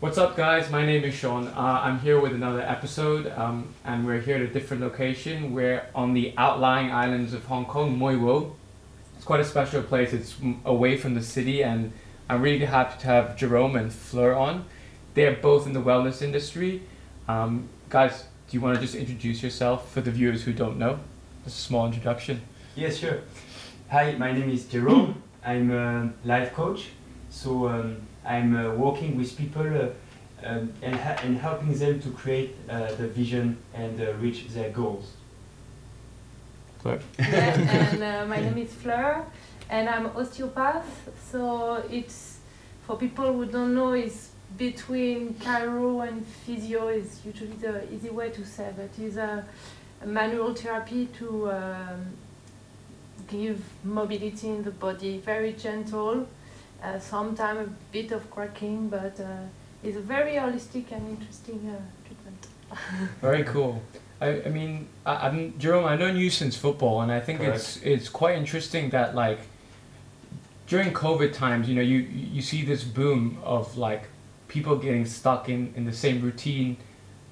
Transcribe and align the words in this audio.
What's 0.00 0.16
up, 0.16 0.34
guys? 0.34 0.70
My 0.70 0.86
name 0.86 1.04
is 1.04 1.12
Sean. 1.12 1.48
Uh, 1.48 1.80
I'm 1.84 1.98
here 2.00 2.18
with 2.18 2.32
another 2.32 2.62
episode, 2.62 3.26
um, 3.36 3.74
and 3.84 4.06
we're 4.06 4.20
here 4.20 4.36
at 4.36 4.40
a 4.40 4.46
different 4.46 4.82
location. 4.82 5.52
We're 5.52 5.86
on 5.94 6.14
the 6.14 6.32
outlying 6.38 6.90
islands 6.90 7.34
of 7.34 7.44
Hong 7.44 7.66
Kong, 7.66 7.98
Mui 7.98 8.18
Wo. 8.18 8.56
It's 9.16 9.26
quite 9.26 9.40
a 9.40 9.44
special 9.44 9.82
place. 9.82 10.14
It's 10.14 10.36
m- 10.40 10.62
away 10.64 10.96
from 10.96 11.12
the 11.12 11.22
city, 11.22 11.62
and 11.62 11.92
I'm 12.30 12.40
really 12.40 12.64
happy 12.64 12.98
to 13.00 13.06
have 13.08 13.36
Jerome 13.36 13.76
and 13.76 13.92
Fleur 13.92 14.32
on. 14.34 14.64
They're 15.12 15.36
both 15.36 15.66
in 15.66 15.74
the 15.74 15.82
wellness 15.82 16.22
industry. 16.22 16.82
Um, 17.28 17.68
guys, 17.90 18.24
do 18.48 18.56
you 18.56 18.62
want 18.62 18.76
to 18.76 18.80
just 18.80 18.94
introduce 18.94 19.42
yourself 19.42 19.92
for 19.92 20.00
the 20.00 20.10
viewers 20.10 20.44
who 20.44 20.54
don't 20.54 20.78
know? 20.78 20.98
Just 21.44 21.58
a 21.58 21.62
small 21.62 21.84
introduction. 21.84 22.40
Yes, 22.74 22.96
sure. 22.96 23.20
Hi, 23.90 24.12
my 24.12 24.32
name 24.32 24.48
is 24.48 24.64
Jerome. 24.64 25.22
I'm 25.44 25.70
a 25.70 26.10
life 26.24 26.54
coach. 26.54 26.86
So 27.28 27.68
um, 27.68 27.96
I'm 28.24 28.56
uh, 28.56 28.74
working 28.74 29.16
with 29.16 29.36
people 29.36 29.62
uh, 29.62 29.88
um, 30.42 30.72
and, 30.82 30.94
ha- 30.96 31.16
and 31.22 31.38
helping 31.38 31.72
them 31.74 32.00
to 32.00 32.10
create 32.10 32.56
uh, 32.68 32.94
the 32.94 33.08
vision 33.08 33.58
and 33.74 34.00
uh, 34.00 34.12
reach 34.14 34.48
their 34.48 34.70
goals. 34.70 35.12
Fleur. 36.80 37.00
Yeah, 37.18 37.24
and 37.92 38.02
uh, 38.02 38.26
my 38.26 38.40
name 38.40 38.58
is 38.58 38.72
Fleur, 38.72 39.24
and 39.68 39.88
I'm 39.88 40.06
osteopath. 40.16 40.86
So 41.30 41.82
it's 41.90 42.38
for 42.86 42.96
people 42.96 43.32
who 43.32 43.46
don't 43.46 43.74
know, 43.74 43.92
it's 43.92 44.30
between 44.56 45.34
chiro 45.34 46.06
and 46.06 46.26
physio 46.26 46.88
is 46.88 47.20
usually 47.24 47.52
the 47.52 47.92
easy 47.92 48.10
way 48.10 48.30
to 48.30 48.44
say, 48.44 48.72
but 48.76 48.90
it's 48.98 49.16
a, 49.16 49.44
a 50.02 50.06
manual 50.06 50.54
therapy 50.54 51.06
to 51.18 51.50
um, 51.52 52.06
give 53.28 53.62
mobility 53.84 54.48
in 54.48 54.64
the 54.64 54.70
body, 54.70 55.18
very 55.18 55.52
gentle. 55.52 56.26
Uh, 56.82 56.98
sometimes 56.98 57.68
a 57.68 57.70
bit 57.92 58.10
of 58.10 58.30
cracking, 58.30 58.88
but 58.88 59.20
uh, 59.20 59.44
it's 59.82 59.96
a 59.96 60.00
very 60.00 60.32
holistic 60.32 60.90
and 60.92 61.10
interesting 61.10 61.68
uh, 61.68 62.06
treatment. 62.06 62.46
Very 63.20 63.42
cool. 63.44 63.82
I, 64.20 64.42
I 64.42 64.48
mean, 64.48 64.88
I, 65.04 65.28
I'm 65.28 65.58
Jerome. 65.58 65.84
I've 65.84 65.98
known 65.98 66.16
you 66.16 66.30
since 66.30 66.56
football, 66.56 67.02
and 67.02 67.10
I 67.12 67.20
think 67.20 67.40
it's 67.40 67.78
it's 67.78 68.08
quite 68.08 68.36
interesting 68.36 68.90
that 68.90 69.14
like 69.14 69.40
during 70.66 70.92
COVID 70.92 71.32
times, 71.32 71.68
you 71.68 71.74
know, 71.74 71.82
you 71.82 71.98
you 71.98 72.40
see 72.40 72.64
this 72.64 72.84
boom 72.84 73.38
of 73.42 73.76
like 73.76 74.04
people 74.48 74.76
getting 74.76 75.04
stuck 75.04 75.48
in 75.48 75.72
in 75.76 75.84
the 75.84 75.92
same 75.92 76.22
routine, 76.22 76.76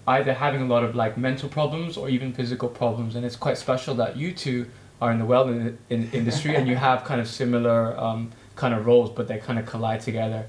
either 0.06 0.34
having 0.34 0.62
a 0.62 0.66
lot 0.66 0.82
of 0.82 0.94
like 0.94 1.16
mental 1.16 1.48
problems 1.48 1.96
or 1.96 2.08
even 2.08 2.32
physical 2.32 2.68
problems, 2.68 3.16
and 3.16 3.24
it's 3.24 3.36
quite 3.36 3.56
special 3.56 3.94
that 3.94 4.16
you 4.16 4.32
two 4.32 4.66
are 5.00 5.12
in 5.12 5.18
the 5.18 5.24
wellness 5.24 5.76
in, 5.90 6.10
industry 6.12 6.56
and 6.56 6.66
you 6.66 6.74
have 6.74 7.04
kind 7.04 7.20
of 7.20 7.28
similar 7.28 7.96
um, 7.98 8.32
kind 8.58 8.74
of 8.74 8.84
roles, 8.84 9.10
but 9.10 9.28
they 9.28 9.38
kind 9.38 9.58
of 9.58 9.64
collide 9.64 10.00
together. 10.00 10.46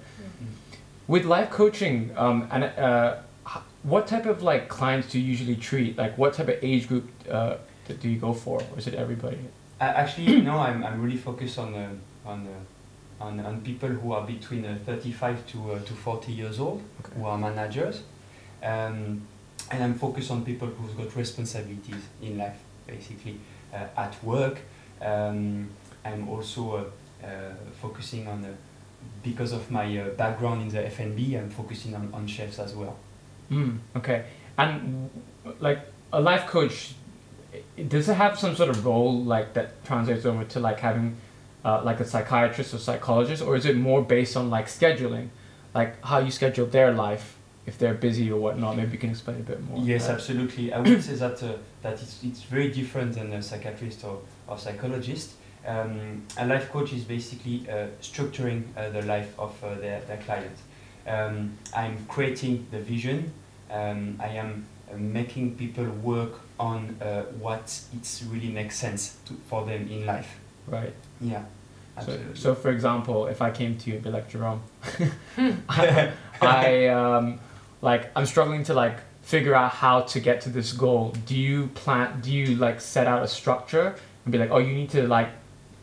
With 1.08 1.26
life 1.26 1.50
coaching, 1.50 2.12
um, 2.18 2.48
and 2.52 2.66
uh, 2.66 3.16
what 3.84 4.06
type 4.08 4.26
of 4.26 4.44
like 4.44 4.68
clients 4.68 5.10
do 5.10 5.20
you 5.20 5.26
usually 5.26 5.56
treat? 5.56 5.98
Like, 5.98 6.18
what 6.18 6.34
type 6.34 6.50
of 6.50 6.58
age 6.62 6.88
group 6.88 7.10
uh, 7.32 7.56
do 8.02 8.10
you 8.10 8.20
go 8.20 8.34
for, 8.34 8.62
or 8.62 8.78
is 8.78 8.88
it 8.88 8.94
everybody? 8.94 9.40
Uh, 9.80 9.86
actually, 9.86 10.42
no, 10.50 10.58
I'm, 10.60 10.84
I'm 10.84 11.02
really 11.02 11.18
focused 11.18 11.58
on, 11.58 11.74
uh, 11.74 11.90
on, 12.26 12.48
on, 13.20 13.40
on 13.40 13.62
people 13.62 13.90
who 13.90 14.12
are 14.12 14.26
between 14.26 14.66
uh, 14.66 14.78
35 14.86 15.48
to, 15.48 15.72
uh, 15.72 15.80
to 15.80 15.94
40 15.94 16.32
years 16.32 16.60
old, 16.60 16.84
who 17.16 17.26
are 17.26 17.38
managers. 17.38 18.04
Um, 18.62 19.22
and 19.72 19.84
I'm 19.84 19.94
focused 19.96 20.32
on 20.32 20.44
people 20.44 20.68
who've 20.68 20.98
got 20.98 21.16
responsibilities 21.16 22.04
in 22.22 22.38
life, 22.38 22.58
basically. 22.86 23.40
Uh, 23.74 23.86
at 23.98 24.22
work, 24.24 24.60
um, 25.02 25.70
I'm 26.04 26.28
also 26.28 26.92
focusing 27.82 28.28
on, 28.28 28.44
uh, 28.46 28.50
because 29.24 29.52
of 29.54 29.70
my 29.72 29.98
uh, 29.98 30.10
background 30.10 30.62
in 30.62 30.70
the 30.70 30.86
F&B, 30.86 31.36
I'm 31.36 31.50
focusing 31.50 31.96
on, 31.96 32.10
on 32.14 32.28
chefs 32.28 32.60
as 32.60 32.74
well. 32.74 32.98
Mm, 33.52 33.80
okay. 33.96 34.26
And 34.58 35.10
like 35.60 35.80
a 36.14 36.20
life 36.22 36.48
coach, 36.48 36.94
does 37.88 38.10
it 38.10 38.14
have 38.16 38.38
some 38.38 38.56
sort 38.56 38.70
of 38.70 38.86
role 38.86 39.24
like 39.24 39.54
that 39.54 39.84
translates 39.86 40.26
over 40.26 40.44
to 40.44 40.60
like 40.60 40.80
having 40.80 41.18
uh, 41.66 41.82
like 41.84 42.00
a 42.00 42.06
psychiatrist 42.06 42.74
or 42.74 42.78
psychologist, 42.78 43.42
or 43.42 43.56
is 43.56 43.66
it 43.66 43.76
more 43.76 44.02
based 44.02 44.38
on 44.38 44.50
like 44.50 44.68
scheduling, 44.68 45.30
like 45.74 46.02
how 46.04 46.20
you 46.20 46.32
schedule 46.32 46.66
their 46.66 46.92
life 46.94 47.38
if 47.66 47.78
they're 47.78 47.94
busy 47.94 48.32
or 48.32 48.40
whatnot? 48.40 48.78
Maybe 48.78 48.94
you 48.94 48.98
can 48.98 49.10
explain 49.10 49.38
a 49.38 49.44
bit 49.44 49.62
more. 49.68 49.80
Yes, 49.84 50.08
Uh, 50.08 50.14
absolutely. 50.14 50.72
I 50.72 50.80
would 50.80 51.04
say 51.10 51.16
that 51.16 51.42
uh, 51.44 51.54
that 51.82 51.94
it's, 51.94 52.24
it's 52.24 52.44
very 52.44 52.70
different 52.70 53.14
than 53.16 53.34
a 53.34 53.42
psychiatrist 53.42 54.04
or, 54.04 54.22
or 54.48 54.58
psychologist. 54.58 55.32
Um, 55.66 56.24
a 56.38 56.46
life 56.48 56.72
coach 56.72 56.94
is 56.94 57.04
basically 57.04 57.66
uh, 57.70 57.88
structuring 58.02 58.64
uh, 58.78 58.90
the 58.90 59.02
life 59.04 59.38
of 59.38 59.62
uh, 59.64 59.76
their, 59.76 60.02
their 60.02 60.18
client. 60.18 60.56
Um, 61.08 61.58
I'm 61.76 62.06
creating 62.08 62.68
the 62.72 62.80
vision. 62.80 63.32
Um, 63.72 64.18
I 64.20 64.28
am 64.30 64.66
uh, 64.92 64.96
making 64.98 65.56
people 65.56 65.86
work 65.86 66.40
on 66.60 66.98
uh, 67.02 67.24
what 67.40 67.80
it's 67.94 68.24
really 68.24 68.50
makes 68.50 68.78
sense 68.78 69.18
to, 69.26 69.34
for 69.48 69.66
them 69.66 69.88
in 69.90 70.06
life. 70.06 70.40
Right. 70.68 70.94
Yeah, 71.22 71.44
So, 71.96 72.02
absolutely. 72.14 72.36
so 72.36 72.56
for 72.56 72.70
example, 72.72 73.28
if 73.28 73.42
I 73.42 73.52
came 73.52 73.78
to 73.78 73.90
you 73.90 73.96
and 73.96 74.04
be 74.04 74.10
like 74.10 74.30
Jerome, 74.30 74.62
I, 75.68 76.12
I 76.42 76.88
um, 76.88 77.40
like 77.82 78.12
I'm 78.16 78.26
struggling 78.26 78.64
to 78.66 78.74
like 78.74 78.98
figure 79.22 79.54
out 79.56 79.72
how 79.72 80.02
to 80.02 80.20
get 80.20 80.42
to 80.42 80.50
this 80.50 80.72
goal. 80.74 81.16
Do 81.26 81.36
you 81.36 81.68
plan? 81.68 82.22
Do 82.22 82.32
you 82.32 82.56
like 82.56 82.82
set 82.82 83.08
out 83.08 83.24
a 83.24 83.28
structure 83.28 83.96
and 84.26 84.32
be 84.32 84.38
like, 84.38 84.52
oh, 84.52 84.58
you 84.60 84.74
need 84.74 84.90
to 84.92 85.08
like, 85.08 85.30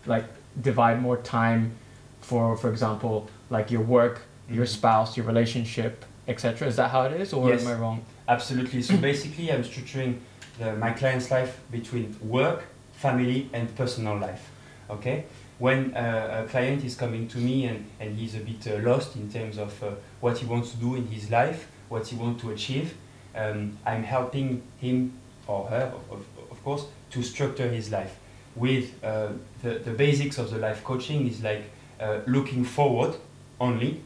like 0.07 0.25
divide 0.61 1.01
more 1.03 1.17
time 1.19 1.73
for, 2.21 2.57
for 2.57 2.71
example, 2.71 3.29
like 3.51 3.71
your 3.71 3.83
work, 3.83 4.23
your 4.51 4.65
Mhm. 4.65 4.69
spouse, 4.69 5.17
your 5.17 5.27
relationship, 5.27 6.05
etc. 6.29 6.67
Is 6.69 6.77
that 6.77 6.91
how 6.91 7.03
it 7.03 7.21
is, 7.21 7.33
or 7.33 7.49
Yes. 7.49 7.63
am 7.65 7.69
I 7.69 7.75
wrong? 7.75 8.01
Absolutely. 8.29 8.83
So 8.83 8.97
basically, 8.97 9.53
I'm 9.53 9.63
structuring 9.63 10.19
the, 10.59 10.75
my 10.75 10.91
client's 10.91 11.31
life 11.31 11.61
between 11.71 12.17
work, 12.21 12.65
family, 12.95 13.49
and 13.53 13.75
personal 13.77 14.17
life. 14.19 14.51
Okay. 14.91 15.25
When 15.59 15.95
uh, 15.97 16.45
a 16.45 16.49
client 16.51 16.85
is 16.85 16.97
coming 16.97 17.29
to 17.29 17.39
me 17.39 17.65
and, 17.67 17.85
and 18.01 18.17
he's 18.19 18.35
a 18.35 18.41
bit 18.41 18.67
uh, 18.67 18.79
lost 18.89 19.17
in 19.17 19.31
terms 19.31 19.57
of 19.59 19.83
uh, 19.83 19.91
what 20.21 20.39
he 20.39 20.47
wants 20.47 20.71
to 20.73 20.77
do 20.77 20.97
in 20.97 21.07
his 21.07 21.31
life, 21.31 21.67
what 21.89 22.07
he 22.09 22.17
wants 22.17 22.43
to 22.43 22.51
achieve, 22.51 22.95
um, 23.35 23.79
I'm 23.87 24.03
helping 24.03 24.63
him 24.81 25.13
or 25.47 25.67
her, 25.69 25.93
of, 26.11 26.25
of 26.51 26.65
course, 26.65 26.85
to 27.11 27.23
structure 27.23 27.69
his 27.69 27.91
life. 27.91 28.17
With 28.57 28.93
uh, 29.05 29.29
the, 29.63 29.79
the 29.79 29.91
basics 29.93 30.39
of 30.39 30.51
the 30.51 30.57
life 30.59 30.83
coaching 30.83 31.29
is 31.29 31.43
like 31.43 31.65
uh, 32.01 32.21
looking 32.27 32.65
forward 32.65 33.15
only, 33.61 34.01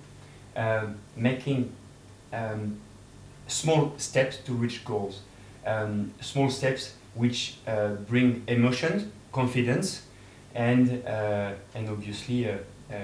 um, 0.56 0.96
making 1.16 1.72
um, 2.32 2.78
small 3.46 3.92
steps 3.96 4.38
to 4.38 4.52
reach 4.52 4.84
goals. 4.84 5.20
Um, 5.64 6.12
small 6.20 6.50
steps 6.50 6.94
which 7.14 7.56
uh, 7.66 7.90
bring 8.08 8.42
emotions, 8.48 9.04
confidence, 9.32 10.02
and 10.54 11.04
uh, 11.06 11.52
and 11.74 11.88
obviously 11.88 12.48
uh, 12.48 12.56
uh, 12.90 12.94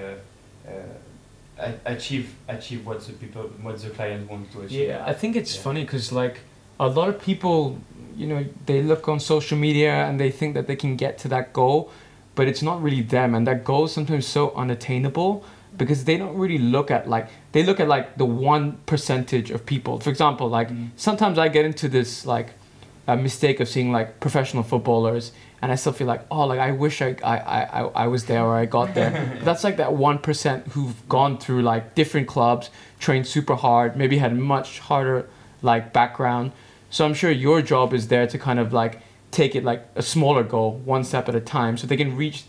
uh, 1.61 1.71
achieve 1.85 2.35
achieve 2.49 2.85
what 2.87 3.01
the 3.07 3.13
people 3.13 3.43
what 3.63 3.79
the 3.79 3.91
client 3.91 4.29
wants 4.31 4.53
to 4.53 4.63
achieve. 4.63 4.89
Yeah, 4.89 5.05
I 5.07 5.13
think 5.13 5.37
it's 5.37 5.55
Yeah. 5.55 5.63
funny 5.63 5.83
because 5.85 6.11
like 6.13 6.41
a 6.81 6.89
lot 6.89 7.09
of 7.09 7.21
people, 7.23 7.79
you 8.17 8.27
know, 8.27 8.45
they 8.67 8.83
look 8.83 9.09
on 9.09 9.21
social 9.21 9.59
media 9.59 9.93
and 10.07 10.19
they 10.19 10.31
think 10.31 10.55
that 10.55 10.67
they 10.67 10.77
can 10.77 10.97
get 10.97 11.19
to 11.19 11.29
that 11.29 11.53
goal, 11.53 11.91
but 12.35 12.49
it's 12.49 12.63
not 12.63 12.83
really 12.83 13.03
them, 13.03 13.35
and 13.35 13.47
that 13.47 13.65
goal 13.65 13.85
is 13.85 13.93
sometimes 13.93 14.27
so 14.27 14.53
unattainable 14.55 15.45
because 15.77 16.05
they 16.05 16.17
don't 16.17 16.37
really 16.37 16.59
look 16.59 16.91
at 16.91 17.07
like 17.09 17.29
they 17.53 17.63
look 17.63 17.81
at 17.81 17.89
like 17.89 18.17
the 18.17 18.25
one 18.25 18.79
percentage 18.87 19.51
of 19.51 19.67
people. 19.67 20.01
For 20.01 20.11
example, 20.11 20.49
like 20.49 20.69
Mm. 20.71 20.89
sometimes 20.97 21.39
I 21.39 21.49
get 21.49 21.65
into 21.67 21.89
this 21.89 22.25
like 22.27 22.49
a 23.07 23.17
mistake 23.17 23.61
of 23.61 23.69
seeing 23.69 23.93
like 23.93 24.19
professional 24.19 24.63
footballers 24.63 25.33
and 25.63 25.71
I 25.71 25.75
still 25.77 25.93
feel 25.93 26.07
like 26.07 26.23
oh 26.31 26.45
like 26.47 26.59
I 26.59 26.73
wish 26.73 27.03
I 27.03 27.15
I, 27.23 27.37
I, 27.37 27.81
I- 28.05 28.07
was 28.07 28.25
there 28.25 28.43
or 28.43 28.57
I 28.57 28.65
got 28.67 28.95
there. 28.95 29.39
That's 29.45 29.65
like 29.65 29.77
that 29.77 29.93
one 29.93 30.19
percent 30.19 30.67
who've 30.69 30.97
gone 31.09 31.37
through 31.39 31.63
like 31.63 31.95
different 31.95 32.27
clubs, 32.27 32.71
trained 32.99 33.27
super 33.27 33.55
hard, 33.55 33.97
maybe 33.97 34.17
had 34.19 34.35
much 34.37 34.81
harder 34.81 35.29
like 35.63 35.93
background. 35.93 36.53
So 36.97 37.05
I'm 37.05 37.13
sure 37.13 37.31
your 37.31 37.61
job 37.61 37.93
is 37.93 38.09
there 38.09 38.27
to 38.27 38.39
kind 38.39 38.59
of 38.59 38.73
like 38.73 39.01
take 39.31 39.55
it 39.55 39.63
like 39.65 39.87
a 39.97 40.03
smaller 40.03 40.43
goal, 40.43 40.79
one 40.87 41.05
step 41.05 41.29
at 41.29 41.35
a 41.35 41.43
time, 41.43 41.77
so 41.77 41.87
they 41.87 41.99
can 41.99 42.17
reach 42.17 42.45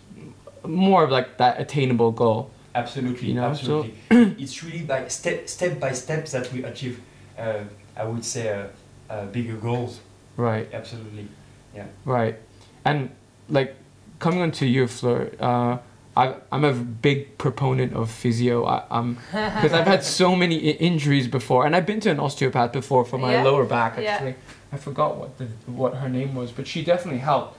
more 0.66 1.04
of 1.04 1.12
like 1.12 1.36
that 1.36 1.60
attainable 1.60 2.14
goal. 2.14 2.50
Absolutely, 2.74 3.28
You 3.28 3.34
know, 3.34 3.44
absolutely. 3.44 3.94
it's 4.10 4.64
really 4.64 4.84
by 4.84 5.10
step 5.10 5.50
step 5.50 5.82
by 5.82 5.92
step 5.92 6.28
that 6.28 6.50
we 6.54 6.64
achieve. 6.64 7.02
Uh, 7.38 7.66
I 7.98 8.06
would 8.06 8.24
say 8.24 8.44
uh, 8.48 8.68
uh, 9.14 9.26
bigger 9.26 9.58
goals. 9.58 10.00
Right. 10.38 10.70
Absolutely. 10.72 11.28
Yeah. 11.76 11.88
Right. 12.06 12.40
And 12.86 13.10
like 13.50 13.76
coming 14.20 14.40
on 14.40 14.52
to 14.52 14.66
you, 14.66 14.88
Fleur, 14.88 15.30
uh, 15.42 15.80
I, 16.18 16.34
I'm 16.52 16.64
a 16.66 16.74
big 16.74 17.38
proponent 17.38 17.94
of 17.94 18.10
physio. 18.10 18.66
I, 18.66 18.84
um, 18.90 19.18
because 19.31 19.74
I've 19.78 19.86
had 19.96 20.04
so 20.04 20.36
many 20.36 20.58
I- 20.69 20.78
injuries 20.90 21.28
before, 21.28 21.66
and 21.66 21.75
I've 21.75 21.86
been 21.86 22.00
to 22.02 22.10
an 22.10 22.19
osteopath 22.19 22.72
before 22.74 23.06
for 23.06 23.18
my 23.19 23.34
Yeah? 23.34 23.44
lower 23.44 23.66
back. 23.66 23.98
Yeah. 23.98 24.12
Actually, 24.14 24.36
I 24.72 24.78
forgot 24.78 25.18
what 25.18 25.38
the 25.38 25.46
what 25.81 25.94
her 25.96 26.10
name 26.10 26.34
was, 26.36 26.52
but 26.52 26.66
she 26.68 26.84
definitely 26.84 27.19
helped. 27.31 27.52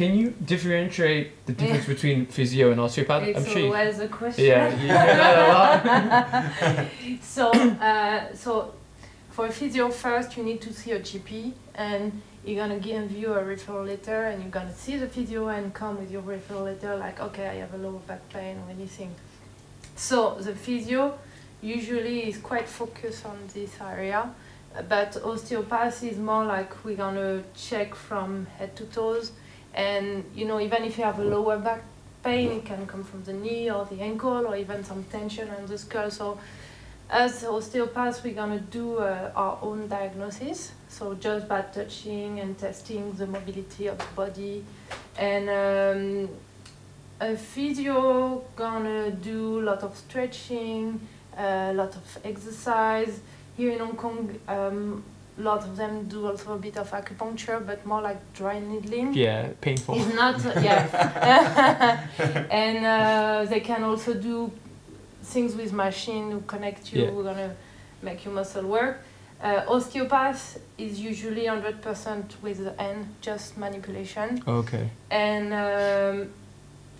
can 0.00 0.12
you 0.20 0.26
differentiate 0.52 1.26
the 1.46 1.52
difference 1.60 1.86
between 1.94 2.26
physio 2.26 2.64
and 2.72 2.80
osteopath? 2.80 3.22
It's 3.28 3.38
I'm 3.38 3.46
sure. 3.54 3.66
Always 3.66 4.00
a 4.00 4.08
question. 4.08 4.44
yeah, 4.44 4.70
you 4.80 4.88
hear 4.88 5.16
that 5.22 5.38
a 5.44 5.46
lot. 5.56 6.88
so, 7.36 7.44
uh, 7.90 8.34
so 8.42 8.50
for 9.30 9.46
physio 9.58 9.88
first, 9.90 10.36
you 10.36 10.42
need 10.50 10.60
to 10.66 10.72
see 10.80 10.90
a 10.98 11.00
GP, 11.08 11.52
and 11.76 12.20
you're 12.44 12.60
gonna 12.62 12.78
give 12.78 13.10
you 13.10 13.32
a 13.32 13.42
referral 13.42 13.86
letter, 13.86 14.24
and 14.24 14.42
you're 14.42 14.50
gonna 14.50 14.74
see 14.74 14.96
the 14.96 15.08
physio 15.08 15.48
and 15.48 15.72
come 15.72 15.98
with 15.98 16.10
your 16.10 16.22
referral 16.22 16.64
letter, 16.64 16.96
like, 16.96 17.20
okay, 17.20 17.48
I 17.48 17.54
have 17.56 17.74
a 17.74 17.78
lower 17.78 18.00
back 18.00 18.28
pain 18.28 18.58
or 18.58 18.70
anything. 18.70 19.14
So 19.96 20.34
the 20.34 20.54
physio 20.54 21.18
usually 21.62 22.28
is 22.28 22.36
quite 22.38 22.68
focused 22.68 23.24
on 23.24 23.38
this 23.54 23.70
area, 23.80 24.30
but 24.88 25.16
osteopathy 25.24 26.10
is 26.10 26.18
more 26.18 26.44
like 26.44 26.84
we're 26.84 26.96
gonna 26.96 27.42
check 27.56 27.94
from 27.94 28.46
head 28.58 28.76
to 28.76 28.84
toes, 28.84 29.32
and 29.72 30.24
you 30.34 30.44
know, 30.44 30.60
even 30.60 30.84
if 30.84 30.98
you 30.98 31.04
have 31.04 31.18
a 31.18 31.24
lower 31.24 31.58
back 31.58 31.82
pain, 32.22 32.50
it 32.50 32.64
can 32.64 32.86
come 32.86 33.04
from 33.04 33.22
the 33.24 33.32
knee 33.32 33.70
or 33.70 33.84
the 33.86 34.00
ankle 34.00 34.46
or 34.46 34.56
even 34.56 34.82
some 34.84 35.04
tension 35.04 35.48
on 35.50 35.66
the 35.66 35.78
skull. 35.78 36.10
So 36.10 36.38
as 37.08 37.44
osteopaths, 37.44 38.22
we're 38.24 38.34
gonna 38.34 38.60
do 38.60 38.98
uh, 38.98 39.30
our 39.36 39.58
own 39.62 39.88
diagnosis. 39.88 40.72
So 40.96 41.14
just 41.14 41.48
by 41.48 41.62
touching 41.62 42.38
and 42.38 42.56
testing 42.56 43.12
the 43.14 43.26
mobility 43.26 43.88
of 43.88 43.98
the 43.98 44.04
body, 44.14 44.64
and 45.18 45.48
um, 45.50 46.28
a 47.20 47.36
physio 47.36 48.44
gonna 48.54 49.10
do 49.10 49.58
a 49.60 49.64
lot 49.64 49.82
of 49.82 49.96
stretching, 49.96 51.00
a 51.36 51.72
lot 51.74 51.96
of 51.96 52.18
exercise. 52.24 53.18
Here 53.56 53.72
in 53.72 53.80
Hong 53.80 53.96
Kong, 53.96 54.38
um, 54.46 55.02
a 55.36 55.42
lot 55.42 55.64
of 55.64 55.76
them 55.76 56.06
do 56.06 56.28
also 56.28 56.54
a 56.54 56.58
bit 56.58 56.76
of 56.76 56.88
acupuncture, 56.92 57.66
but 57.66 57.84
more 57.84 58.00
like 58.00 58.20
dry 58.32 58.60
needling. 58.60 59.14
Yeah, 59.14 59.48
painful. 59.60 59.96
It's 59.96 60.14
not, 60.14 60.38
yeah. 60.62 62.06
and 62.52 62.86
uh, 62.86 63.50
they 63.50 63.60
can 63.60 63.82
also 63.82 64.14
do 64.14 64.52
things 65.24 65.56
with 65.56 65.72
machine 65.72 66.30
who 66.30 66.40
connect 66.42 66.92
you, 66.92 67.02
Yeah. 67.02 67.10
who 67.10 67.24
gonna 67.24 67.56
make 68.00 68.24
your 68.24 68.32
muscle 68.32 68.62
work. 68.62 69.00
Uh, 69.42 69.62
osteopath 69.68 70.58
is 70.78 71.00
usually 71.00 71.44
100% 71.44 72.40
with 72.42 72.64
the 72.64 72.74
hand, 72.82 73.06
just 73.20 73.58
manipulation. 73.58 74.42
Okay. 74.46 74.88
And 75.10 75.52
um, 75.52 76.30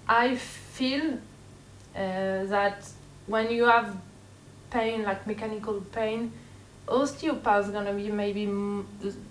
I 0.09 0.35
feel 0.37 1.15
uh, 1.15 2.45
that 2.45 2.87
when 3.27 3.51
you 3.51 3.65
have 3.65 3.97
pain, 4.71 5.05
like 5.05 5.27
mechanical 5.27 5.81
pain, 5.93 6.33
osteopath 6.89 7.67
is 7.67 7.71
gonna 7.71 7.95
be 7.95 8.11
maybe 8.11 8.45
m- 8.45 8.87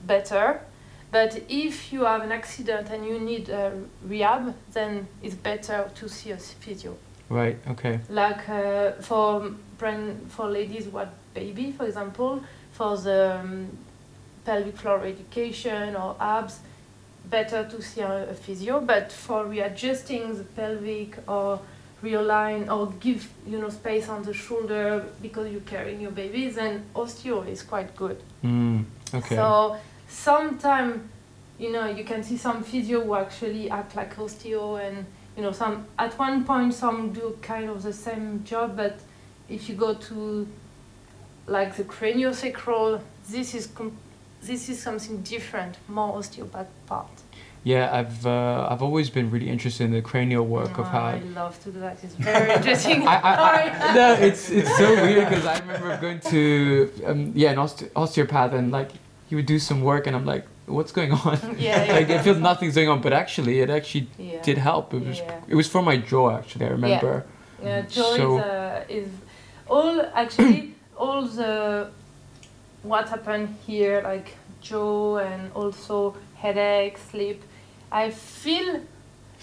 better. 0.08 0.62
But 1.12 1.44
if 1.48 1.94
you 1.94 2.06
have 2.06 2.24
an 2.24 2.32
accident 2.32 2.90
and 2.90 3.06
you 3.06 3.20
need 3.20 3.50
uh, 3.50 3.70
rehab, 4.04 4.56
then 4.72 5.08
it's 5.22 5.36
better 5.36 5.88
to 5.94 6.10
see 6.10 6.32
a 6.32 6.38
physio. 6.38 6.98
Right. 7.30 7.58
Okay. 7.68 8.00
Like 8.10 8.50
uh, 8.50 8.94
for 8.94 9.52
for 10.30 10.50
ladies 10.50 10.86
who 10.86 10.98
had 10.98 11.10
baby, 11.34 11.72
for 11.72 11.86
example, 11.86 12.42
for 12.74 12.98
the 12.98 13.40
um, 13.40 13.70
pelvic 14.46 14.78
floor 14.78 15.06
education 15.06 15.96
or 15.96 16.16
abs, 16.20 16.60
better 17.26 17.68
to 17.70 17.82
see 17.82 18.02
a, 18.02 18.30
a 18.30 18.34
physio. 18.34 18.82
But 18.82 19.12
for 19.12 19.46
readjusting 19.46 20.38
the 20.38 20.44
pelvic 20.44 21.18
or 21.28 21.60
realign 22.04 22.70
or 22.70 22.92
give 23.00 23.30
you 23.48 23.58
know 23.60 23.70
space 23.70 24.10
on 24.10 24.24
the 24.24 24.34
shoulder 24.34 25.06
because 25.22 25.50
you're 25.52 25.62
carrying 25.62 26.02
your 26.02 26.12
baby, 26.12 26.50
then 26.50 26.84
osteo 26.96 27.48
is 27.48 27.64
quite 27.64 27.96
good. 27.96 28.22
Mm, 28.44 28.86
okay. 29.14 29.36
So 29.36 29.78
sometimes, 30.10 31.02
you 31.58 31.72
know, 31.72 31.88
you 31.88 32.04
can 32.04 32.24
see 32.24 32.38
some 32.38 32.64
physio 32.64 33.04
who 33.04 33.16
actually 33.16 33.70
act 33.70 33.96
like 33.96 34.16
osteo, 34.18 34.86
and 34.86 35.06
you 35.38 35.44
know, 35.44 35.52
some 35.52 35.86
at 35.98 36.18
one 36.20 36.44
point 36.44 36.74
some 36.74 37.14
do 37.14 37.38
kind 37.42 37.70
of 37.70 37.84
the 37.84 37.94
same 37.94 38.44
job, 38.44 38.76
but 38.76 39.00
if 39.48 39.70
you 39.70 39.76
go 39.76 39.94
to 39.94 40.48
like 41.48 41.76
the 41.76 41.84
craniosacral, 41.84 43.02
this 43.30 43.54
is 43.56 43.68
com- 43.68 43.98
this 44.42 44.70
is 44.70 44.82
something 44.82 45.22
different, 45.22 45.78
more 45.88 46.18
osteopath 46.18 46.68
part. 46.86 47.08
yeah, 47.64 47.90
I've 48.00 48.26
uh, 48.26 48.68
I've 48.70 48.82
always 48.84 49.10
been 49.10 49.32
really 49.32 49.50
interested 49.50 49.86
in 49.86 49.92
the 49.92 50.02
cranial 50.02 50.46
work 50.46 50.78
of 50.78 50.86
Oh, 50.86 50.90
how. 50.90 51.06
I 51.06 51.20
love 51.34 51.56
to 51.64 51.72
do 51.72 51.80
that. 51.80 52.04
It's 52.04 52.16
very 52.16 52.52
interesting. 52.54 53.08
I, 53.14 53.16
I, 53.16 53.34
I, 53.62 53.94
no, 53.96 54.14
it's 54.28 54.50
it's 54.50 54.76
so 54.78 54.88
weird 55.04 55.30
because 55.30 55.46
I 55.46 55.60
remember 55.60 55.98
going 56.02 56.20
to 56.36 56.92
um, 57.06 57.32
yeah 57.36 57.52
an 57.52 57.58
oste- 57.58 57.90
osteopath 57.96 58.52
and 58.54 58.72
like 58.72 58.92
he 59.30 59.36
would 59.36 59.46
do 59.46 59.60
some 59.60 59.82
work 59.82 60.08
and 60.08 60.16
I'm 60.16 60.26
like, 60.26 60.46
what's 60.66 60.92
going 60.92 61.12
on? 61.14 61.40
yeah, 61.58 61.86
yeah. 61.86 61.94
like 61.94 62.10
it 62.10 62.22
feels 62.22 62.38
nothing's 62.40 62.76
going 62.76 62.90
on, 62.90 63.00
but 63.02 63.14
actually 63.14 63.62
it 63.62 63.70
actually 63.70 64.08
yeah. 64.18 64.42
did 64.42 64.58
help. 64.58 64.94
It 64.94 65.06
was 65.08 65.22
it 65.48 65.56
was 65.56 65.68
for 65.70 65.82
my 65.82 65.96
jaw 65.98 66.38
actually. 66.38 66.66
I 66.66 66.70
remember. 66.70 67.26
Yeah, 67.64 67.82
jaw 67.84 68.16
So- 68.18 68.38
is, 68.40 68.44
uh, 68.44 68.84
is 68.90 69.10
all 69.70 70.02
actually 70.14 70.73
all 70.98 71.24
the 71.24 71.90
what 72.84 73.10
happened 73.10 73.56
here, 73.66 74.02
like 74.04 74.36
jaw 74.62 75.18
and 75.18 75.52
also 75.54 76.16
headache, 76.36 76.98
sleep. 76.98 77.44
I 77.92 78.10
feel 78.10 78.82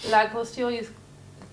like 0.09 0.31
osteo 0.33 0.77
is 0.77 0.89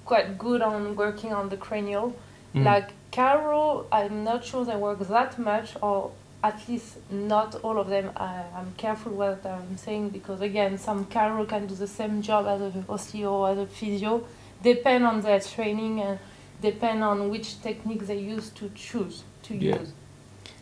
quite 0.05 0.39
good 0.39 0.63
on 0.63 0.97
working 0.97 1.33
on 1.33 1.49
the 1.49 1.57
cranial. 1.57 2.17
Mm. 2.55 2.65
Like 2.65 2.91
chiro, 3.13 3.87
I'm 3.93 4.25
not 4.25 4.45
sure 4.45 4.65
they 4.65 4.77
work 4.77 5.01
that 5.01 5.39
much, 5.39 5.75
or 5.83 6.13
at 6.43 6.69
least 6.69 6.99
not 7.11 7.55
all 7.57 7.79
of 7.79 7.89
them. 7.89 8.11
I, 8.17 8.45
I'm 8.55 8.73
careful 8.77 9.13
what 9.13 9.45
I'm 9.45 9.77
saying 9.77 10.11
because 10.11 10.41
again, 10.41 10.79
some 10.79 11.07
chiro 11.07 11.49
can 11.49 11.67
do 11.67 11.75
the 11.75 11.87
same 11.87 12.23
job 12.23 12.47
as 12.47 12.61
a 12.61 12.71
osteo, 12.89 13.51
as 13.51 13.59
a 13.59 13.67
physio, 13.67 14.27
depend 14.63 15.05
on 15.05 15.21
their 15.21 15.41
training 15.41 16.01
and 16.01 16.19
depend 16.61 17.03
on 17.05 17.29
which 17.31 17.61
technique 17.63 18.07
they 18.07 18.19
use 18.19 18.51
to 18.51 18.71
choose 18.75 19.23
to 19.45 19.55
Yeah. 19.55 19.79
use. 19.81 19.93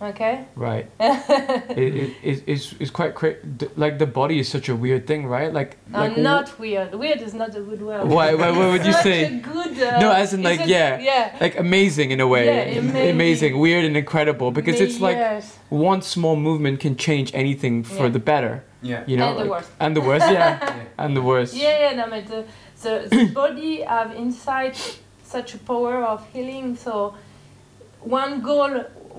Okay. 0.02 0.44
Right. 0.56 0.90
it, 1.00 1.78
it, 1.78 2.10
it, 2.22 2.42
it's, 2.46 2.74
it's 2.78 2.90
quite 2.90 3.14
cra- 3.14 3.42
d- 3.42 3.68
like 3.76 3.98
the 3.98 4.04
body 4.06 4.38
is 4.38 4.46
such 4.46 4.68
a 4.68 4.76
weird 4.76 5.06
thing, 5.06 5.24
right? 5.26 5.50
Like, 5.50 5.78
Uh, 5.94 6.00
like 6.00 6.18
not 6.18 6.58
weird. 6.58 6.94
Weird 6.94 7.22
is 7.22 7.32
not 7.32 7.56
a 7.56 7.60
good 7.62 7.80
word. 7.80 8.06
Why- 8.06 8.34
why- 8.34 8.50
what 8.50 8.72
would 8.72 8.84
you 8.84 8.92
Such 9.00 9.02
say? 9.04 9.24
A 9.24 9.30
good, 9.40 9.80
uh, 9.82 9.98
No, 10.00 10.12
as 10.12 10.34
in, 10.34 10.42
like, 10.42 10.60
a- 10.60 10.68
yeah. 10.68 10.98
Yeah. 11.00 11.34
like 11.40 11.58
amazing 11.58 12.10
in 12.10 12.20
a 12.20 12.26
way. 12.26 12.44
Yeah, 12.44 12.78
amazing. 12.80 13.10
amazing, 13.10 13.58
weird 13.58 13.84
and 13.86 13.96
incredible 13.96 14.50
because 14.50 14.82
it's 14.82 15.00
like 15.00 15.16
Yes. 15.16 15.56
one 15.70 16.02
small 16.02 16.36
movement 16.36 16.78
can 16.80 16.94
change 16.96 17.30
anything 17.32 17.82
for 17.82 18.02
Yeah. 18.06 18.08
the 18.12 18.18
better. 18.32 18.64
Yeah. 18.82 19.02
You 19.06 19.16
know, 19.16 19.30
And 19.30 19.38
the 19.40 19.50
worst. 19.50 19.70
and 19.80 19.96
the 19.96 20.00
worst, 20.02 20.26
yeah, 20.30 20.58
yeah. 20.76 20.82
and 21.04 21.16
the 21.16 21.22
worst. 21.22 21.54
Yeah, 21.54 21.78
yeah, 21.80 21.92
no, 21.96 22.04
but 22.10 22.26
the, 22.26 22.44
the, 22.82 23.08
the 23.16 23.24
body 23.32 23.80
have 23.80 24.12
inside 24.14 24.76
such 25.36 25.54
a 25.54 25.58
power 25.58 25.96
of 26.02 26.26
healing. 26.32 26.76
So 26.76 27.14
one 28.00 28.40
goal 28.40 28.72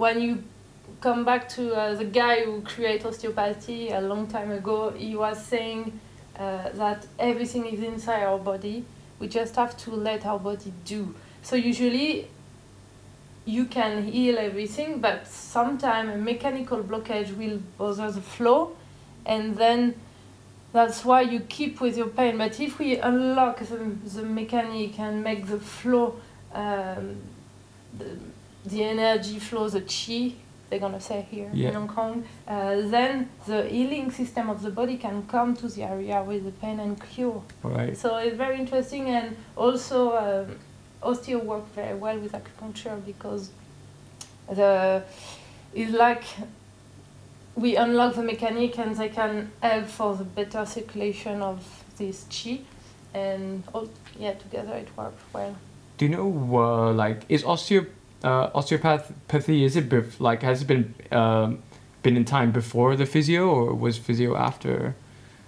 when 0.03 0.19
you 0.25 0.43
come 0.99 1.23
back 1.23 1.47
to 1.49 1.75
uh, 1.75 1.93
the 1.93 2.05
guy 2.05 2.35
who 2.45 2.61
created 2.61 3.05
osteopathy 3.05 3.91
a 3.91 4.01
long 4.01 4.25
time 4.25 4.51
ago, 4.51 4.89
he 4.89 5.15
was 5.15 5.37
saying 5.53 5.99
uh, 6.39 6.69
that 6.73 7.05
everything 7.19 7.65
is 7.67 7.81
inside 7.81 8.23
our 8.23 8.39
body. 8.39 8.83
We 9.19 9.27
just 9.27 9.55
have 9.55 9.77
to 9.83 9.91
let 9.91 10.25
our 10.25 10.39
body 10.39 10.73
do. 10.85 11.13
So 11.43 11.55
usually 11.55 12.27
you 13.45 13.65
can 13.65 14.03
heal 14.03 14.39
everything, 14.39 14.99
but 14.99 15.27
sometimes 15.27 16.09
a 16.15 16.17
mechanical 16.17 16.79
blockage 16.83 17.37
will 17.37 17.59
bother 17.77 18.09
the 18.11 18.21
flow, 18.21 18.75
and 19.25 19.55
then 19.55 19.93
that's 20.73 21.03
why 21.05 21.21
you 21.21 21.39
keep 21.41 21.81
with 21.81 21.97
your 21.97 22.07
pain. 22.07 22.37
But 22.37 22.59
if 22.59 22.77
we 22.79 22.97
unlock 22.97 23.59
the, 23.59 23.77
the 24.15 24.23
mechanic 24.23 24.99
and 24.99 25.23
make 25.23 25.47
the 25.47 25.59
flow, 25.59 26.19
um, 26.53 27.17
the, 27.97 28.17
the 28.65 28.83
energy 28.83 29.39
flow, 29.39 29.69
the 29.69 29.81
chi, 29.81 30.33
they're 30.69 30.79
gonna 30.79 30.99
say 30.99 31.25
here 31.31 31.49
Yeah. 31.53 31.69
in 31.69 31.75
Hong 31.75 31.87
Kong, 31.87 32.25
uh, 32.47 32.75
then 32.81 33.29
the 33.45 33.63
healing 33.63 34.11
system 34.11 34.49
of 34.49 34.61
the 34.61 34.69
body 34.69 34.97
can 34.97 35.25
come 35.27 35.55
to 35.55 35.67
the 35.69 35.83
area 35.83 36.21
with 36.21 36.43
the 36.43 36.51
pain 36.51 36.79
and 36.79 37.01
cure. 37.11 37.41
Right. 37.63 37.95
So 37.95 38.17
it's 38.17 38.35
very 38.35 38.59
interesting, 38.59 39.07
and 39.09 39.37
also 39.55 40.17
um, 40.17 40.59
osteo 41.01 41.43
work 41.43 41.73
very 41.73 41.95
well 41.97 42.19
with 42.19 42.33
acupuncture 42.33 43.03
because 43.05 43.51
the 44.49 45.03
it's 45.73 45.91
like 45.93 46.23
we 47.57 47.75
unlock 47.75 48.15
the 48.15 48.23
mechanic 48.23 48.77
and 48.77 48.95
they 48.95 49.09
can 49.09 49.51
help 49.61 49.85
for 49.87 50.15
the 50.15 50.23
better 50.23 50.65
circulation 50.65 51.41
of 51.41 51.59
this 51.97 52.25
chi, 52.29 52.59
and 53.13 53.63
all 53.73 53.89
yeah 54.19 54.33
together 54.33 54.73
it 54.73 54.87
works 54.95 55.23
well. 55.33 55.55
Do 55.97 56.05
you 56.05 56.11
know, 56.11 56.57
uh, 56.57 56.93
like, 56.93 57.21
is 57.27 57.43
osteo 57.43 57.87
uh, 58.23 58.51
osteopathy? 58.53 59.63
Is 59.63 59.75
it 59.75 59.89
bef- 59.89 60.19
like 60.19 60.43
has 60.43 60.61
it 60.61 60.67
been 60.67 60.93
um, 61.11 61.63
been 62.03 62.15
in 62.15 62.25
time 62.25 62.51
before 62.51 62.95
the 62.95 63.05
physio, 63.05 63.49
or 63.49 63.73
was 63.73 63.97
physio 63.97 64.35
after, 64.35 64.95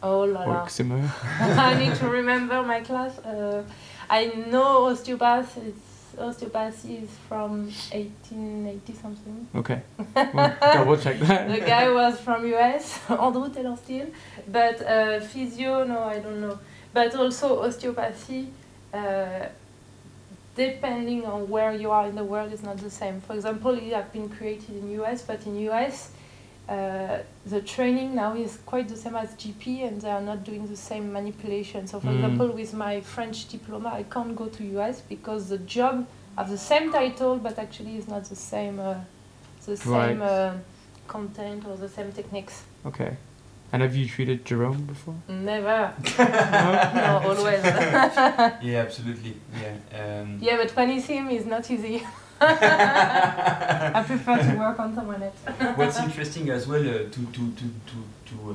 Oh 0.02 0.22
la 0.24 0.46
la! 0.46 0.66
similar? 0.68 1.12
I 1.40 1.76
need 1.78 1.96
to 1.98 2.08
remember 2.10 2.64
my 2.64 2.80
class. 2.82 3.20
Uh, 3.20 3.64
I 4.10 4.26
know 4.50 4.86
osteopath. 4.90 5.58
It's 5.58 5.89
osteopathy 6.18 6.98
is 6.98 7.10
from 7.28 7.66
1880 7.92 8.94
something. 8.94 9.48
Okay, 9.56 9.82
well, 10.34 10.56
double 10.62 10.98
check 10.98 11.20
that. 11.20 11.48
the 11.50 11.60
guy 11.60 11.90
was 11.90 12.20
from 12.20 12.46
US, 12.54 13.00
Andrew 13.10 13.50
Taylor 13.54 13.78
Still. 13.78 14.08
But 14.48 14.82
uh, 14.82 15.20
physio, 15.20 15.84
no, 15.84 16.04
I 16.04 16.20
don't 16.20 16.42
know. 16.42 16.60
but 16.94 17.14
also 17.16 17.64
osteopathy. 17.64 18.50
Uh, 18.94 19.46
depending 20.56 21.26
on 21.26 21.48
where 21.48 21.74
you 21.74 21.90
are 21.90 22.08
in 22.08 22.16
the 22.16 22.24
world 22.24 22.52
is 22.52 22.64
not 22.64 22.78
the 22.78 22.90
same. 22.90 23.22
For 23.22 23.34
example, 23.34 23.72
it 23.72 23.94
has 23.94 24.06
been 24.12 24.28
created 24.30 24.72
in 24.72 24.92
US, 25.02 25.22
but 25.22 25.46
in 25.46 25.58
US, 25.70 26.12
uh, 26.68 27.20
the 27.50 27.62
training 27.62 28.16
now 28.16 28.36
is 28.36 28.60
quite 28.66 28.88
the 28.88 28.96
same 28.96 29.16
as 29.16 29.30
GP, 29.36 29.88
and 29.88 30.02
they 30.02 30.10
are 30.12 30.22
not 30.22 30.44
doing 30.44 30.68
the 30.68 30.76
same 30.78 31.12
manipulation. 31.12 31.88
So, 31.88 32.00
for 32.00 32.08
Mm. 32.08 32.16
example, 32.16 32.48
with 32.52 32.74
my 32.74 33.02
French 33.02 33.48
diploma, 33.50 33.90
I 33.90 34.04
can't 34.04 34.36
go 34.36 34.46
to 34.48 34.64
US 34.78 35.02
because 35.02 35.50
the 35.50 35.58
job 35.60 36.06
has 36.38 36.50
the 36.50 36.58
same 36.58 36.92
title, 36.92 37.38
but 37.38 37.58
actually 37.60 37.98
is 37.98 38.08
not 38.08 38.24
the 38.26 38.36
same, 38.36 38.80
uh, 38.80 38.96
the 39.66 39.78
same 39.78 39.92
Right. 39.92 40.22
uh, 40.22 40.54
content 41.08 41.66
or 41.68 41.76
the 41.78 41.90
same 41.90 42.12
techniques. 42.12 42.64
Okay. 42.86 43.18
And 43.72 43.82
have 43.84 43.96
you 43.96 44.08
treated 44.08 44.46
Jerome 44.46 44.84
before? 44.94 45.16
Never. 45.28 45.94
No? 46.18 46.26
no, 46.96 47.22
always. 47.30 47.62
Yeah, 48.72 48.82
absolutely. 48.88 49.36
Yeah. 49.62 50.22
Um, 50.22 50.40
yeah, 50.42 50.58
but 50.58 50.76
when 50.76 50.90
you 50.90 51.00
see 51.02 51.16
him, 51.18 51.30
it's 51.30 51.46
not 51.46 51.70
easy. 51.70 52.04
I 52.42 54.04
prefer 54.06 54.38
to 54.38 54.58
work 54.58 54.80
on 54.80 54.96
someone 54.96 55.22
else. 55.24 55.36
What's 55.78 56.00
interesting 56.00 56.50
as 56.50 56.68
well 56.68 56.82
uh, 56.82 56.94
to 56.94 57.10
to 57.10 57.52
to 57.52 57.64
to 57.90 57.98
to, 58.26 58.52
uh, 58.52 58.54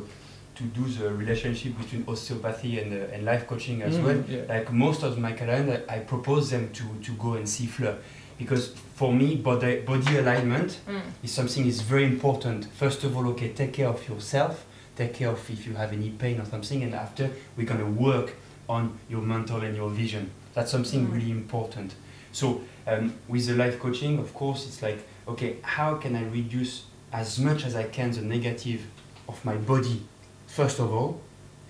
to 0.57 0.63
do 0.65 0.85
the 0.89 1.13
relationship 1.13 1.77
between 1.79 2.05
osteopathy 2.09 2.79
and 2.81 2.93
uh, 2.93 3.13
and 3.15 3.25
life 3.25 3.47
coaching 3.47 3.83
as 3.83 3.99
well. 3.99 4.15
Mm, 4.17 4.29
yeah. 4.29 4.43
Like 4.49 4.73
most 4.73 5.03
of 5.03 5.19
my 5.19 5.33
clients, 5.33 5.83
I, 5.89 5.97
I 5.97 5.99
propose 6.01 6.51
them 6.51 6.71
to 6.73 6.85
to 7.03 7.13
go 7.13 7.35
and 7.35 7.49
see 7.49 7.67
Fleur 7.67 7.97
because 8.39 8.69
for 8.95 9.13
me, 9.13 9.37
body 9.37 9.81
body 9.81 10.17
alignment 10.19 10.81
Mm. 10.89 11.01
is 11.23 11.33
something 11.33 11.67
is 11.67 11.81
very 11.83 12.05
important. 12.05 12.67
First 12.73 13.05
of 13.05 13.17
all, 13.17 13.27
okay, 13.29 13.49
take 13.51 13.73
care 13.73 13.89
of 13.89 14.09
yourself. 14.09 14.65
Take 14.97 15.15
care 15.15 15.29
of 15.31 15.51
if 15.51 15.67
you 15.67 15.75
have 15.75 15.93
any 15.93 16.11
pain 16.11 16.41
or 16.41 16.45
something, 16.45 16.83
and 16.85 16.95
after 16.95 17.31
we're 17.57 17.67
gonna 17.67 17.91
work 17.91 18.35
on 18.69 18.99
your 19.11 19.21
mental 19.23 19.61
and 19.61 19.77
your 19.77 19.91
vision. 19.91 20.31
That's 20.55 20.71
something 20.71 21.07
Mm. 21.07 21.13
really 21.13 21.31
important. 21.33 21.95
So 22.33 22.61
um, 22.87 23.15
with 23.29 23.47
the 23.47 23.55
life 23.55 23.79
coaching, 23.79 24.19
of 24.19 24.33
course, 24.35 24.67
it's 24.67 24.83
like 24.83 24.99
okay, 25.27 25.57
how 25.63 25.95
can 25.97 26.15
I 26.17 26.25
reduce 26.25 26.85
as 27.13 27.39
much 27.39 27.65
as 27.65 27.75
I 27.77 27.85
can 27.85 28.11
the 28.11 28.21
negative 28.23 28.83
of 29.29 29.43
my 29.45 29.57
body, 29.57 30.03
first 30.47 30.79
of 30.81 30.93
all, 30.93 31.21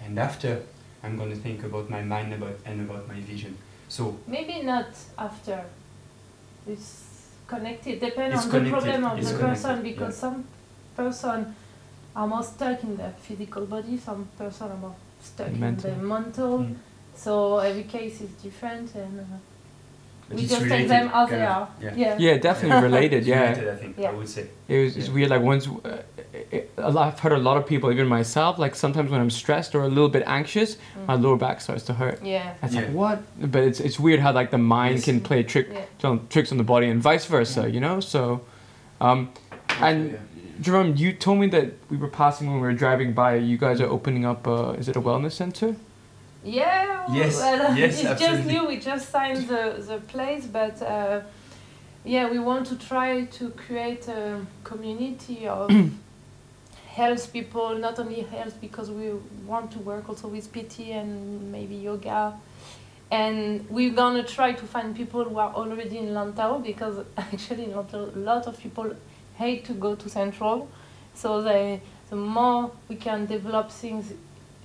and 0.02 0.18
after 0.18 0.62
I'm 1.02 1.16
gonna 1.16 1.37
think 1.37 1.62
about 1.64 1.90
my 1.90 2.02
mind 2.02 2.33
about 2.33 2.56
and 2.64 2.80
about 2.80 3.06
my 3.06 3.21
vision. 3.21 3.56
So 3.88 4.16
Maybe 4.26 4.62
not 4.62 4.88
after. 5.18 5.64
It's 6.66 7.28
connected. 7.47 8.00
Depends 8.00 8.37
It's 8.37 8.44
on 8.47 8.50
connected, 8.50 8.66
the 8.66 8.80
problem 8.80 9.04
of 9.04 9.18
it's 9.18 9.30
the 9.30 9.38
connected, 9.38 9.62
person 9.62 9.83
because 9.83 10.14
yeah. 10.14 10.21
some 10.21 10.44
person 10.97 11.54
are 12.16 12.26
more 12.26 12.42
stuck 12.42 12.83
in 12.83 12.97
their 12.97 13.12
physical 13.21 13.66
body, 13.66 13.99
some 13.99 14.28
person 14.38 14.71
are 14.71 14.76
more 14.78 14.94
stuck 15.21 15.52
Mental. 15.52 15.90
in 15.90 15.99
the 15.99 16.04
mental. 16.04 16.59
Mm. 16.61 16.76
So 17.14 17.59
every 17.59 17.85
case 17.85 18.21
is 18.23 18.30
different 18.42 18.94
and 18.94 19.21
uh, 19.21 19.25
but 20.28 20.37
we 20.37 20.43
it's 20.43 20.50
just 20.52 20.62
take 20.62 20.71
related, 20.71 20.90
them 20.90 21.07
as 21.09 21.28
kind 21.28 21.31
they 21.31 21.45
are. 21.45 21.69
Yeah. 21.83 21.95
Yeah. 21.97 22.16
Yeah, 22.19 22.37
definitely 22.38 22.83
related. 22.90 23.25
Yeah. 23.26 23.40
related, 23.50 23.69
I 23.69 23.76
think 23.76 23.97
Yeah. 23.99 24.11
I 24.11 24.12
would 24.12 24.28
say. 24.28 24.47
It 24.69 24.78
was 24.85 24.97
it's 24.97 25.09
weird. 25.09 25.31
Like 25.31 25.43
once, 25.43 25.69
uh, 25.69 26.02
it, 26.50 26.71
a 26.78 26.90
lot, 26.90 27.09
I've 27.09 27.21
heard 27.21 27.33
a 27.33 27.38
lot 27.38 27.57
of 27.57 27.66
people, 27.66 27.90
even 27.93 28.07
myself. 28.09 28.59
Like 28.59 28.75
sometimes 28.75 29.11
when 29.11 29.21
I'm 29.21 29.31
stressed 29.31 29.75
or 29.75 29.83
a 29.83 29.88
little 29.88 30.09
bit 30.09 30.23
anxious, 30.26 30.76
Mm. 30.76 31.07
my 31.09 31.14
lower 31.14 31.37
back 31.37 31.61
starts 31.61 31.85
to 31.85 31.95
hurt. 31.95 32.25
Yeah. 32.25 32.54
It's 32.62 32.75
Yeah. 32.75 32.81
like 32.81 32.90
what? 32.93 33.23
But 33.52 33.62
it's 33.64 33.81
it's 33.81 33.99
weird 34.00 34.21
how 34.21 34.33
like 34.33 34.50
the 34.50 34.59
mind 34.59 34.97
Yes. 34.97 35.04
can 35.04 35.21
play 35.21 35.43
trick 35.43 35.69
Yeah. 35.73 36.09
on, 36.11 36.26
tricks 36.28 36.50
on 36.52 36.59
the 36.59 36.64
body 36.64 36.88
and 36.88 37.00
vice 37.02 37.26
versa. 37.26 37.61
Yeah. 37.62 37.66
You 37.75 37.81
know. 37.81 38.00
So, 38.00 38.40
um, 39.00 39.31
and 39.81 40.11
Yeah. 40.12 40.19
Jerome, 40.61 40.95
you 40.97 41.12
told 41.12 41.38
me 41.40 41.49
that 41.49 41.66
we 41.90 41.97
were 41.97 42.09
passing 42.23 42.47
when 42.47 42.57
we 42.57 42.62
were 42.62 42.73
driving 42.85 43.12
by. 43.12 43.35
You 43.35 43.59
guys 43.59 43.81
are 43.81 43.90
opening 43.90 44.25
up. 44.25 44.47
Uh, 44.47 44.71
is 44.81 44.88
it 44.88 44.97
a 44.97 45.00
wellness 45.00 45.33
center? 45.33 45.75
Yeah. 46.45 47.07
Yes, 47.13 47.37
Well, 47.37 47.77
yes, 47.77 48.03
it's 48.05 48.21
just 48.21 48.47
new. 48.47 48.67
We 48.67 48.77
just 48.79 49.09
signed 49.11 49.49
the 49.49 49.83
the 49.87 49.99
place, 49.99 50.47
but 50.47 50.81
uh, 50.83 51.23
yeah, 52.05 52.31
we 52.31 52.39
want 52.39 52.67
to 52.67 52.77
try 52.77 53.25
to 53.25 53.51
create 53.51 54.07
a 54.09 54.45
community 54.63 55.49
of 55.49 55.71
health 56.89 57.33
people. 57.33 57.79
Not 57.79 57.99
only 57.99 58.21
health 58.21 58.61
because 58.61 58.91
we 58.91 59.11
want 59.47 59.71
to 59.73 59.79
work 59.79 60.09
also 60.09 60.29
with 60.29 60.53
PT 60.53 60.91
and 60.91 61.51
maybe 61.51 61.77
yoga. 61.77 62.35
And 63.11 63.69
we're 63.71 63.95
gonna 63.95 64.25
try 64.25 64.53
to 64.53 64.67
find 64.67 64.95
people 64.97 65.25
who 65.25 65.39
are 65.39 65.53
already 65.55 65.99
in 65.99 66.09
Lantau 66.09 66.63
because 66.63 67.05
actually 67.17 67.71
a 67.71 67.81
lot 68.17 68.47
of 68.47 68.59
people 68.59 68.95
hate 69.37 69.65
to 69.67 69.73
go 69.73 69.95
to 69.95 70.09
Central. 70.09 70.69
So 71.15 71.43
they, 71.43 71.81
the 72.11 72.17
more 72.17 72.73
we 72.89 72.97
can 72.97 73.27
develop 73.27 73.71
things 73.71 74.13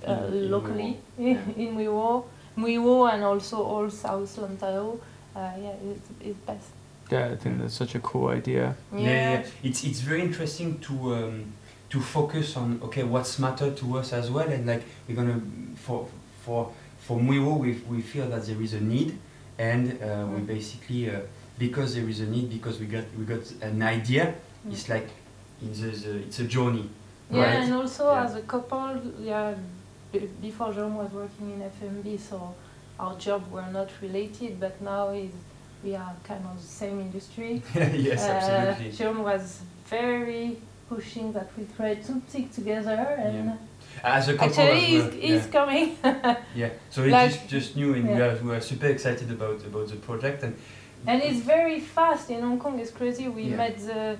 uh, 0.06 0.26
In- 0.28 0.34
in 0.34 0.50
locally 0.50 0.96
Yeah. 1.18 1.38
in 1.56 1.74
Mui 1.76 1.88
Wo, 1.92 2.24
Muiwo 2.56 3.12
and 3.12 3.24
also 3.24 3.62
all 3.62 3.90
South 3.90 4.36
Lantau, 4.38 4.98
uh, 5.36 5.50
yeah, 5.62 5.72
it's, 5.90 6.08
it's 6.20 6.38
best. 6.46 6.68
Yeah, 7.10 7.26
I 7.32 7.36
think 7.36 7.58
that's 7.60 7.74
such 7.74 7.94
a 7.94 8.00
cool 8.00 8.28
idea. 8.28 8.74
Yeah, 8.92 9.00
yeah, 9.00 9.32
yeah. 9.32 9.46
It's 9.62 9.84
it's 9.84 10.00
very 10.00 10.22
interesting 10.22 10.78
to 10.80 10.92
um, 11.14 11.44
to 11.90 12.00
focus 12.00 12.56
on 12.56 12.80
okay 12.84 13.02
what's 13.02 13.38
matter 13.38 13.70
to 13.72 13.98
us 13.98 14.12
as 14.12 14.30
well, 14.30 14.48
and 14.48 14.64
like 14.66 14.84
we're 15.08 15.16
gonna 15.16 15.40
for 15.76 16.06
for 16.44 16.70
for 17.00 17.18
Mui 17.18 17.40
Wo 17.44 17.54
we 17.56 17.72
we 17.88 18.00
feel 18.02 18.28
that 18.28 18.44
there 18.46 18.62
is 18.62 18.74
a 18.74 18.80
need, 18.80 19.18
and 19.58 19.90
uh, 20.02 20.26
we 20.32 20.40
Mm. 20.40 20.46
basically 20.46 21.10
uh, 21.10 21.20
because 21.58 21.94
there 21.96 22.08
is 22.08 22.20
a 22.20 22.26
need 22.26 22.48
because 22.50 22.78
we 22.78 22.86
got 22.86 23.04
we 23.18 23.24
got 23.24 23.42
an 23.62 23.82
idea. 23.82 24.34
Mm. 24.66 24.72
It's 24.72 24.88
like 24.88 25.08
in 25.62 25.72
the, 25.72 25.90
the 25.96 26.16
it's 26.26 26.38
a 26.40 26.44
journey. 26.44 26.88
Yeah, 27.32 27.42
right? 27.42 27.62
and 27.64 27.72
also 27.74 28.04
Yeah. 28.12 28.24
as 28.24 28.36
a 28.36 28.42
couple, 28.42 29.00
yeah, 29.20 29.54
b- 30.12 30.28
before 30.40 30.72
Jerome 30.72 30.96
was 30.96 31.10
working 31.12 31.50
in 31.52 31.62
F&B, 31.62 32.16
so 32.16 32.54
our 32.98 33.16
job 33.18 33.50
were 33.50 33.66
not 33.72 33.90
related, 34.02 34.58
but 34.60 34.80
now 34.82 35.10
is 35.10 35.30
we 35.84 35.94
are 35.96 36.14
kind 36.24 36.44
of 36.44 36.60
the 36.60 36.66
same 36.68 37.00
industry. 37.00 37.62
yes, 37.74 38.22
Uh, 38.22 38.32
absolutely. 38.32 38.96
Jerome 38.96 39.22
was 39.22 39.60
very 39.86 40.58
pushing 40.88 41.32
that 41.32 41.48
we 41.56 41.64
create 41.76 42.04
something 42.04 42.48
together, 42.50 42.98
and 43.18 43.34
Yeah. 43.46 43.56
As 44.04 44.28
a 44.28 44.34
couple 44.34 44.48
actually 44.48 44.80
he's, 44.80 45.02
well. 45.02 45.10
he's 45.12 45.44
yeah. 45.46 45.52
coming. 45.58 45.96
yeah. 46.54 46.68
So 46.90 47.02
it's 47.02 47.12
like- 47.12 47.30
just 47.32 47.48
just 47.48 47.76
new, 47.76 47.94
and 47.94 48.04
we 48.08 48.14
Yeah. 48.14 48.26
are 48.32 48.36
we 48.44 48.50
are 48.56 48.60
super 48.60 48.86
excited 48.86 49.30
about 49.30 49.60
about 49.66 49.88
the 49.88 49.96
project, 49.96 50.42
and 50.44 50.54
And 51.06 51.22
it's 51.22 51.40
very 51.40 51.80
fast 51.80 52.30
in 52.30 52.40
Hong 52.42 52.58
Kong. 52.58 52.78
It's 52.78 52.90
crazy. 53.00 53.26
We 53.28 53.42
Yeah. 53.44 53.56
met 53.56 53.76
the. 53.78 54.16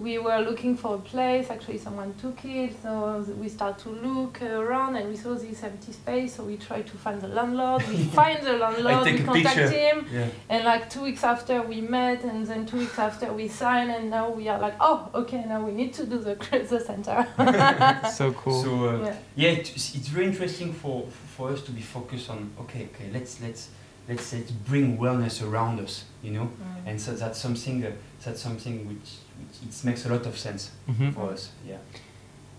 We 0.00 0.18
were 0.18 0.38
looking 0.40 0.76
for 0.76 0.94
a 0.94 0.98
place. 0.98 1.50
Actually, 1.50 1.78
someone 1.78 2.14
took 2.14 2.42
it. 2.44 2.74
So 2.82 3.24
we 3.38 3.48
start 3.48 3.78
to 3.80 3.90
look 3.90 4.40
around, 4.42 4.96
and 4.96 5.08
we 5.10 5.16
saw 5.16 5.34
this 5.34 5.62
empty 5.62 5.92
space. 5.92 6.34
So 6.36 6.44
we 6.44 6.56
try 6.56 6.82
to 6.82 6.96
find 6.96 7.20
the 7.20 7.28
landlord. 7.28 7.86
We 7.88 7.96
find 8.20 8.42
the 8.44 8.54
landlord. 8.54 9.04
We 9.04 9.18
contact 9.22 9.56
picture. 9.56 9.68
him, 9.68 10.06
yeah. 10.10 10.26
and 10.48 10.64
like 10.64 10.88
two 10.88 11.02
weeks 11.02 11.22
after 11.24 11.60
we 11.62 11.80
met, 11.82 12.24
and 12.24 12.46
then 12.46 12.64
two 12.66 12.78
weeks 12.78 12.98
after 12.98 13.32
we 13.32 13.48
signed, 13.48 13.90
and 13.90 14.08
now 14.10 14.30
we 14.30 14.48
are 14.48 14.58
like, 14.58 14.74
oh, 14.80 15.08
okay, 15.14 15.44
now 15.46 15.60
we 15.64 15.72
need 15.72 15.92
to 15.94 16.06
do 16.06 16.18
the 16.18 16.34
the 16.70 16.80
center. 16.80 17.26
So 18.10 18.32
cool. 18.32 18.62
So 18.62 18.88
uh, 18.88 19.04
yeah. 19.04 19.16
yeah, 19.36 19.50
it's, 19.50 19.94
it's 19.94 20.08
very 20.08 20.26
interesting 20.26 20.72
for 20.72 21.06
for 21.36 21.50
us 21.50 21.62
to 21.62 21.72
be 21.72 21.82
focused 21.82 22.30
on. 22.30 22.50
Okay, 22.60 22.88
okay, 22.94 23.10
let's 23.12 23.40
let's 23.42 23.68
let's 24.08 24.32
let's 24.32 24.50
bring 24.50 24.96
wellness 24.98 25.42
around 25.46 25.78
us, 25.80 26.04
you 26.22 26.32
know, 26.32 26.46
Mm. 26.46 26.86
and 26.90 27.00
so 27.00 27.12
that's 27.12 27.38
something 27.38 27.84
uh, 27.84 27.90
that's 28.24 28.40
something 28.42 28.86
which, 28.88 28.96
which 29.29 29.29
it 29.68 29.84
makes 29.84 30.06
a 30.06 30.08
lot 30.08 30.26
of 30.26 30.38
sense 30.38 30.70
Mhm. 30.88 31.12
for 31.14 31.30
us. 31.32 31.50
Yeah. 31.66 31.78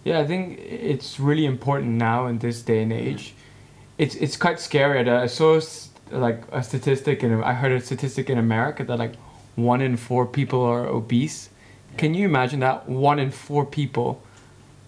Yeah, 0.03 0.19
I 0.19 0.25
think 0.27 0.59
it's 0.59 1.19
really 1.19 1.45
important 1.45 1.91
now 1.91 2.27
in 2.27 2.39
this 2.39 2.61
day 2.63 2.81
and 2.83 2.91
age. 2.93 3.33
It's 3.97 4.15
it's 4.15 4.37
quite 4.37 4.59
scary. 4.59 5.07
I 5.09 5.27
saw 5.27 5.59
like 6.11 6.41
a 6.51 6.61
statistic, 6.63 7.23
and 7.23 7.43
I 7.43 7.53
heard 7.53 7.71
a 7.71 7.79
statistic 7.81 8.29
in 8.29 8.37
America 8.37 8.83
that 8.83 8.97
like 8.99 9.13
one 9.55 9.81
in 9.85 9.97
four 9.97 10.25
people 10.25 10.59
are 10.65 10.87
obese. 10.87 11.49
Can 11.97 12.13
you 12.15 12.25
imagine 12.25 12.59
that 12.61 12.89
one 12.89 13.19
in 13.21 13.31
four 13.31 13.65
people? 13.65 14.21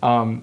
Um, 0.01 0.41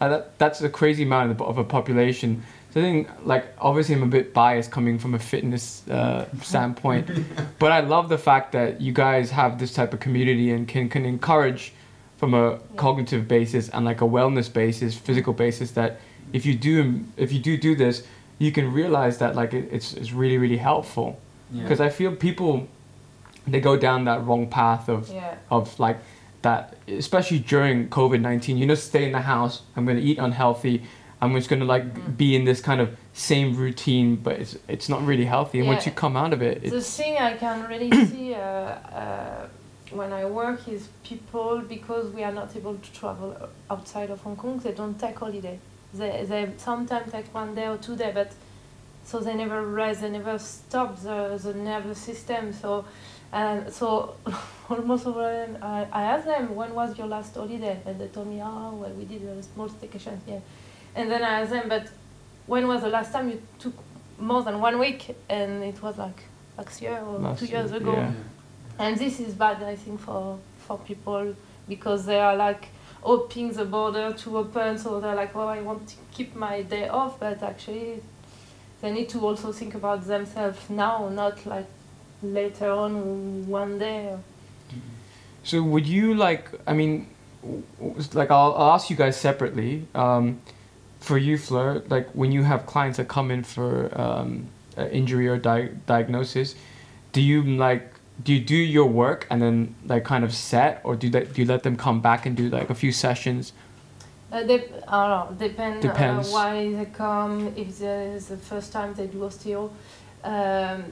uh, 0.00 0.08
that 0.08 0.38
that's 0.38 0.60
a 0.62 0.68
crazy 0.68 1.02
amount 1.02 1.30
of, 1.30 1.38
the- 1.38 1.44
of 1.44 1.58
a 1.58 1.64
population. 1.64 2.42
So 2.72 2.80
I 2.80 2.82
think 2.84 3.08
like 3.24 3.46
obviously 3.58 3.94
I'm 3.94 4.02
a 4.02 4.06
bit 4.06 4.34
biased 4.34 4.70
coming 4.70 4.98
from 4.98 5.14
a 5.14 5.18
fitness 5.18 5.88
uh, 5.88 6.26
standpoint, 6.42 7.08
but 7.58 7.72
I 7.72 7.80
love 7.80 8.08
the 8.08 8.18
fact 8.18 8.52
that 8.52 8.80
you 8.80 8.92
guys 8.92 9.30
have 9.30 9.58
this 9.58 9.72
type 9.72 9.94
of 9.94 10.00
community 10.00 10.50
and 10.50 10.68
can 10.68 10.88
can 10.88 11.04
encourage 11.06 11.72
from 12.18 12.34
a 12.34 12.58
cognitive 12.76 13.26
basis 13.28 13.68
and 13.70 13.84
like 13.84 14.00
a 14.00 14.04
wellness 14.04 14.52
basis, 14.52 14.94
physical 14.96 15.32
basis 15.32 15.70
that 15.72 16.00
if 16.32 16.44
you 16.46 16.54
do 16.54 17.04
if 17.16 17.32
you 17.32 17.38
do 17.38 17.56
do 17.56 17.74
this, 17.74 18.06
you 18.38 18.52
can 18.52 18.70
realize 18.72 19.18
that 19.18 19.34
like 19.36 19.54
it, 19.54 19.68
it's 19.72 19.94
it's 19.94 20.12
really 20.12 20.36
really 20.38 20.58
helpful 20.58 21.18
Yeah. 21.52 21.62
because 21.62 21.80
I 21.80 21.88
feel 21.88 22.14
people 22.16 22.68
they 23.46 23.60
go 23.60 23.76
down 23.76 24.04
that 24.04 24.24
wrong 24.26 24.48
path 24.48 24.88
of 24.88 25.08
Yeah. 25.08 25.36
of 25.50 25.78
like 25.80 25.96
that 26.46 26.60
especially 27.04 27.40
during 27.54 27.76
COVID 27.98 28.20
nineteen. 28.28 28.56
You 28.60 28.66
know, 28.70 28.78
stay 28.92 29.04
in 29.08 29.12
the 29.20 29.24
house. 29.34 29.54
I'm 29.74 29.84
gonna 29.88 30.06
eat 30.10 30.18
unhealthy. 30.28 30.76
I'm 31.20 31.32
just 31.34 31.48
gonna 31.50 31.70
like 31.74 31.86
Mm. 31.94 32.16
be 32.22 32.28
in 32.38 32.44
this 32.50 32.60
kind 32.68 32.80
of 32.84 32.88
same 33.30 33.48
routine, 33.64 34.08
but 34.26 34.34
it's 34.42 34.52
it's 34.74 34.88
not 34.94 35.00
really 35.10 35.26
healthy. 35.34 35.56
And 35.60 35.68
once 35.72 35.82
you 35.88 35.92
come 36.04 36.14
out 36.22 36.32
of 36.36 36.40
it, 36.50 36.56
The 36.80 36.86
thing 36.98 37.12
I 37.30 37.32
can 37.44 37.58
really 37.72 37.90
see 38.12 38.28
uh, 38.34 38.40
uh, 39.02 39.42
when 40.00 40.10
I 40.20 40.24
work 40.40 40.60
is 40.76 40.82
people 41.10 41.52
because 41.76 42.06
we 42.16 42.22
are 42.28 42.34
not 42.40 42.48
able 42.60 42.76
to 42.86 42.90
travel 43.00 43.28
outside 43.74 44.08
of 44.14 44.18
Hong 44.26 44.36
Kong, 44.42 44.54
they 44.66 44.74
don't 44.80 44.98
take 45.04 45.16
holiday. 45.24 45.56
They 46.00 46.12
they 46.30 46.42
sometimes 46.70 47.06
take 47.16 47.28
one 47.42 47.50
day 47.58 47.66
or 47.74 47.78
two 47.86 47.96
day, 48.02 48.12
but 48.20 48.30
so 49.10 49.14
they 49.26 49.34
never 49.44 49.60
rest, 49.82 49.96
they 50.02 50.10
never 50.20 50.36
stop 50.38 50.90
the, 51.06 51.18
the 51.46 51.54
nervous 51.70 52.00
system. 52.10 52.42
So, 52.62 52.68
and 53.32 53.72
so 53.72 54.16
almost 54.70 55.06
over 55.06 55.22
them, 55.22 55.58
I, 55.62 55.86
I 55.92 56.02
asked 56.02 56.26
them, 56.26 56.54
when 56.54 56.74
was 56.74 56.96
your 56.96 57.06
last 57.06 57.34
holiday? 57.34 57.80
And 57.84 58.00
they 58.00 58.08
told 58.08 58.28
me, 58.28 58.40
oh, 58.42 58.74
well, 58.74 58.90
we 58.90 59.04
did 59.04 59.22
a 59.22 59.42
small 59.42 59.68
staycation 59.68 60.18
here. 60.26 60.42
And 60.94 61.10
then 61.10 61.22
I 61.22 61.40
asked 61.40 61.50
them, 61.50 61.68
but 61.68 61.88
when 62.46 62.66
was 62.66 62.82
the 62.82 62.88
last 62.88 63.12
time 63.12 63.28
you 63.28 63.42
took 63.58 63.74
more 64.18 64.42
than 64.42 64.60
one 64.60 64.78
week? 64.78 65.16
And 65.28 65.62
it 65.62 65.82
was 65.82 65.98
like 65.98 66.22
last 66.56 66.80
year 66.80 66.98
or 66.98 67.18
last 67.18 67.40
two 67.40 67.46
years 67.46 67.72
ago. 67.72 67.92
Yeah. 67.92 68.12
And 68.78 68.96
this 68.98 69.20
is 69.20 69.34
bad, 69.34 69.62
I 69.62 69.76
think, 69.76 70.00
for, 70.00 70.38
for 70.58 70.78
people 70.78 71.34
because 71.68 72.06
they 72.06 72.20
are 72.20 72.36
like 72.36 72.68
hoping 73.02 73.52
the 73.52 73.64
border 73.64 74.12
to 74.12 74.38
open, 74.38 74.78
so 74.78 75.00
they're 75.00 75.14
like, 75.14 75.34
well, 75.34 75.48
I 75.48 75.60
want 75.62 75.86
to 75.88 75.94
keep 76.12 76.34
my 76.34 76.62
day 76.62 76.88
off, 76.88 77.20
but 77.20 77.42
actually 77.42 78.02
they 78.80 78.90
need 78.92 79.08
to 79.10 79.20
also 79.20 79.52
think 79.52 79.74
about 79.74 80.06
themselves 80.06 80.58
now, 80.68 81.08
not 81.08 81.44
like 81.46 81.66
later 82.22 82.70
on 82.70 83.46
one 83.46 83.78
day. 83.78 84.16
So 85.44 85.62
would 85.62 85.86
you 85.86 86.14
like? 86.14 86.50
I 86.66 86.72
mean, 86.72 87.08
like 88.12 88.30
I'll, 88.30 88.54
I'll 88.54 88.72
ask 88.72 88.90
you 88.90 88.96
guys 88.96 89.16
separately. 89.16 89.86
Um, 89.94 90.40
for 91.00 91.18
you, 91.18 91.38
Fleur, 91.38 91.82
like 91.88 92.08
when 92.10 92.32
you 92.32 92.42
have 92.42 92.66
clients 92.66 92.96
that 92.96 93.06
come 93.06 93.30
in 93.30 93.44
for 93.44 93.90
um, 94.00 94.48
injury 94.76 95.28
or 95.28 95.36
di- 95.36 95.70
diagnosis, 95.86 96.56
do 97.12 97.20
you 97.20 97.42
like 97.42 97.92
do 98.24 98.32
you 98.32 98.40
do 98.40 98.56
your 98.56 98.86
work 98.86 99.26
and 99.30 99.40
then 99.42 99.74
like 99.84 100.04
kind 100.04 100.24
of 100.24 100.34
set, 100.34 100.80
or 100.84 100.96
do 100.96 101.08
that 101.10 101.34
do 101.34 101.42
you 101.42 101.46
let 101.46 101.62
them 101.62 101.76
come 101.76 102.00
back 102.00 102.26
and 102.26 102.36
do 102.36 102.48
like 102.48 102.70
a 102.70 102.74
few 102.74 102.90
sessions 102.90 103.52
uh, 104.32 104.42
they, 104.42 104.64
I 104.88 105.06
don't 105.06 105.38
know, 105.38 105.48
depend 105.48 105.78
uh, 105.78 105.80
Depends. 105.92 106.28
Uh, 106.28 106.32
why 106.32 106.72
they 106.72 106.84
come, 106.86 107.52
if 107.56 107.80
it's 107.80 108.26
the 108.26 108.36
first 108.36 108.72
time 108.72 108.92
they 108.94 109.06
do 109.06 109.18
osteo. 109.18 109.70
Um, 110.24 110.84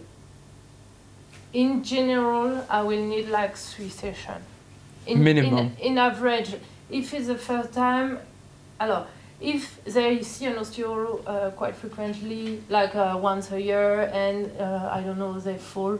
in 1.54 1.82
general, 1.84 2.66
I 2.68 2.82
will 2.82 3.02
need 3.02 3.28
like 3.28 3.56
three 3.56 3.88
sessions. 3.88 4.44
In, 5.06 5.22
Minimum. 5.22 5.58
In, 5.78 5.92
in 5.92 5.98
average, 5.98 6.54
if 6.90 7.14
it's 7.14 7.28
the 7.28 7.38
first 7.38 7.72
time, 7.72 8.18
alors, 8.80 9.06
if 9.40 9.82
they 9.84 10.22
see 10.22 10.46
an 10.46 10.54
osteo 10.54 11.22
uh, 11.26 11.50
quite 11.50 11.76
frequently, 11.76 12.62
like 12.68 12.94
uh, 12.94 13.16
once 13.20 13.52
a 13.52 13.60
year, 13.60 14.10
and 14.12 14.50
uh, 14.58 14.90
I 14.92 15.00
don't 15.00 15.18
know, 15.18 15.38
they 15.38 15.56
fall, 15.56 15.98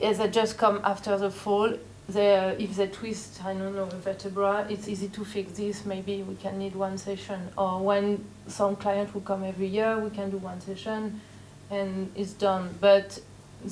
as 0.00 0.18
they 0.18 0.28
just 0.28 0.56
come 0.58 0.80
after 0.84 1.18
the 1.18 1.30
fall, 1.30 1.72
they, 2.08 2.56
if 2.58 2.76
they 2.76 2.86
twist, 2.86 3.44
I 3.44 3.52
don't 3.54 3.74
know, 3.74 3.84
a 3.84 3.96
vertebra, 3.96 4.66
it's 4.70 4.86
easy 4.86 5.08
to 5.08 5.24
fix 5.24 5.52
this. 5.52 5.84
Maybe 5.84 6.22
we 6.22 6.36
can 6.36 6.56
need 6.56 6.76
one 6.76 6.98
session. 6.98 7.48
Or 7.58 7.80
when 7.80 8.24
some 8.46 8.76
client 8.76 9.12
will 9.12 9.22
come 9.22 9.42
every 9.42 9.66
year, 9.66 9.98
we 9.98 10.10
can 10.10 10.30
do 10.30 10.36
one 10.36 10.60
session 10.60 11.20
and 11.68 12.12
it's 12.14 12.32
done. 12.32 12.76
But 12.80 13.18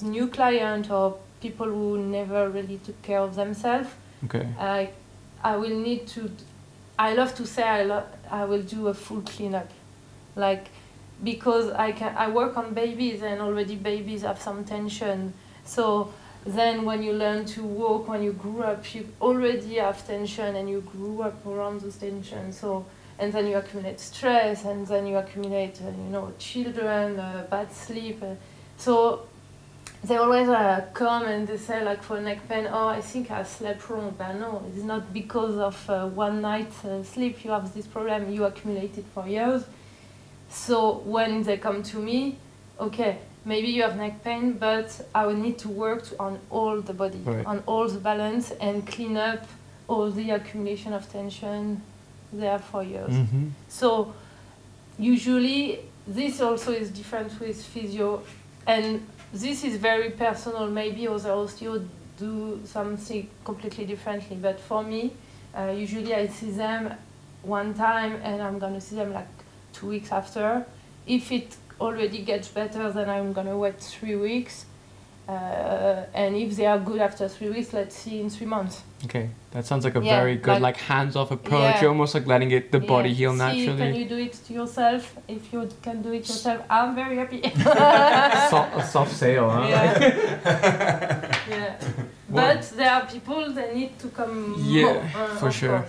new 0.02 0.28
client 0.28 0.90
or 0.90 1.16
people 1.40 1.66
who 1.66 1.98
never 1.98 2.48
really 2.48 2.78
took 2.78 3.00
care 3.02 3.20
of 3.20 3.34
themselves, 3.34 3.88
okay. 4.24 4.48
I, 4.58 4.90
I 5.42 5.56
will 5.56 5.76
need 5.78 6.06
to, 6.08 6.30
I 6.98 7.14
love 7.14 7.34
to 7.36 7.46
say 7.46 7.62
I, 7.62 7.82
lo- 7.84 8.06
I 8.30 8.44
will 8.44 8.62
do 8.62 8.88
a 8.88 8.94
full 8.94 9.20
cleanup. 9.22 9.70
Like, 10.36 10.68
because 11.22 11.70
I 11.70 11.92
can, 11.92 12.16
I 12.16 12.28
work 12.28 12.56
on 12.56 12.74
babies 12.74 13.22
and 13.22 13.40
already 13.40 13.76
babies 13.76 14.22
have 14.22 14.40
some 14.40 14.64
tension. 14.64 15.32
So 15.64 16.12
then 16.46 16.84
when 16.84 17.02
you 17.02 17.12
learn 17.12 17.44
to 17.46 17.62
walk 17.62 18.06
when 18.06 18.22
you 18.22 18.32
grew 18.32 18.62
up 18.62 18.94
you 18.94 19.08
already 19.20 19.76
have 19.76 20.06
tension 20.06 20.56
and 20.56 20.68
you 20.68 20.82
grew 20.82 21.22
up 21.22 21.46
around 21.46 21.80
those 21.80 21.96
tension. 21.96 22.52
so 22.52 22.84
and 23.18 23.32
then 23.32 23.46
you 23.46 23.56
accumulate 23.56 23.98
stress 23.98 24.64
and 24.64 24.86
then 24.86 25.06
you 25.06 25.16
accumulate 25.16 25.80
uh, 25.80 25.86
you 25.88 26.10
know 26.10 26.32
children 26.38 27.18
uh, 27.18 27.46
bad 27.48 27.72
sleep 27.72 28.22
uh, 28.22 28.34
so 28.76 29.26
they 30.04 30.16
always 30.16 30.48
uh, 30.48 30.86
come 30.92 31.24
and 31.24 31.48
they 31.48 31.56
say 31.56 31.82
like 31.84 32.02
for 32.02 32.20
neck 32.20 32.46
pain 32.48 32.66
oh 32.70 32.88
i 32.88 33.00
think 33.00 33.30
i 33.30 33.42
slept 33.42 33.88
wrong 33.88 34.14
but 34.18 34.32
no 34.34 34.62
it's 34.68 34.84
not 34.84 35.12
because 35.12 35.56
of 35.56 35.90
uh, 35.90 36.06
one 36.08 36.40
night 36.40 36.72
uh, 36.84 37.02
sleep 37.02 37.44
you 37.44 37.50
have 37.50 37.72
this 37.74 37.86
problem 37.86 38.30
you 38.30 38.44
accumulated 38.44 39.04
for 39.14 39.26
years 39.26 39.64
so 40.48 40.98
when 41.04 41.42
they 41.42 41.56
come 41.56 41.82
to 41.82 41.98
me 41.98 42.36
okay 42.78 43.18
maybe 43.44 43.68
you 43.68 43.82
have 43.82 43.96
neck 43.96 44.22
pain, 44.24 44.52
but 44.52 45.06
I 45.14 45.26
will 45.26 45.36
need 45.36 45.58
to 45.58 45.68
work 45.68 46.04
on 46.18 46.38
all 46.50 46.80
the 46.80 46.94
body, 46.94 47.18
right. 47.24 47.44
on 47.46 47.62
all 47.66 47.88
the 47.88 47.98
balance, 47.98 48.50
and 48.52 48.86
clean 48.86 49.16
up 49.16 49.46
all 49.88 50.10
the 50.10 50.30
accumulation 50.30 50.92
of 50.92 51.10
tension 51.10 51.82
there 52.32 52.58
for 52.58 52.82
years. 52.82 53.10
Mm-hmm. 53.10 53.48
So 53.68 54.14
usually 54.98 55.80
this 56.06 56.40
also 56.40 56.72
is 56.72 56.90
different 56.90 57.38
with 57.38 57.62
physio, 57.64 58.22
and 58.66 59.06
this 59.34 59.64
is 59.64 59.76
very 59.76 60.10
personal. 60.10 60.68
Maybe 60.68 61.08
other 61.08 61.30
osteo 61.30 61.86
do 62.16 62.60
something 62.64 63.28
completely 63.44 63.84
differently, 63.84 64.36
but 64.36 64.60
for 64.60 64.84
me, 64.84 65.12
uh, 65.56 65.74
usually 65.76 66.14
I 66.14 66.28
see 66.28 66.52
them 66.52 66.94
one 67.42 67.74
time, 67.74 68.20
and 68.22 68.40
I'm 68.40 68.58
gonna 68.58 68.80
see 68.80 68.96
them 68.96 69.12
like 69.12 69.28
two 69.72 69.88
weeks 69.88 70.12
after. 70.12 70.64
If 71.06 71.32
it 71.32 71.56
already 71.80 72.22
gets 72.22 72.48
better, 72.48 72.90
then 72.92 73.10
I'm 73.10 73.32
gonna 73.32 73.58
wait 73.58 73.80
three 73.80 74.16
weeks. 74.16 74.66
Uh, 75.28 76.04
and 76.14 76.36
if 76.36 76.54
they 76.56 76.66
are 76.66 76.78
good 76.78 77.00
after 77.00 77.28
three 77.28 77.50
weeks, 77.50 77.72
let's 77.72 77.96
see 77.96 78.20
in 78.20 78.30
three 78.30 78.46
months. 78.46 78.82
Okay, 79.04 79.28
that 79.50 79.66
sounds 79.66 79.84
like 79.84 79.96
a 79.96 80.02
yeah, 80.02 80.20
very 80.20 80.36
good, 80.36 80.62
like, 80.62 80.62
like 80.62 80.76
hands-off 80.76 81.30
approach. 81.30 81.60
Yeah. 81.60 81.80
You're 81.80 81.90
almost 81.90 82.14
like 82.14 82.26
letting 82.26 82.50
it 82.52 82.72
the 82.72 82.80
yeah. 82.80 82.86
body 82.86 83.12
heal 83.12 83.32
see, 83.32 83.38
naturally. 83.38 83.76
Can 83.76 83.94
you 83.94 84.08
do 84.08 84.18
it 84.18 84.32
to 84.32 84.52
yourself? 84.52 85.16
If 85.28 85.52
you 85.52 85.68
can 85.82 86.00
do 86.02 86.12
it 86.12 86.28
yourself, 86.28 86.62
I'm 86.70 86.94
very 86.94 87.16
happy. 87.16 87.42
soft, 88.50 88.76
a 88.76 88.82
soft 88.82 89.12
sale, 89.12 89.50
huh? 89.50 89.66
Yeah. 89.68 91.40
yeah. 91.50 91.76
But 92.28 92.62
there 92.76 92.90
are 92.90 93.06
people 93.06 93.52
that 93.52 93.74
need 93.74 93.98
to 93.98 94.08
come. 94.08 94.54
Yeah, 94.58 94.84
more, 94.84 95.02
uh, 95.16 95.36
for 95.36 95.52
sure. 95.52 95.84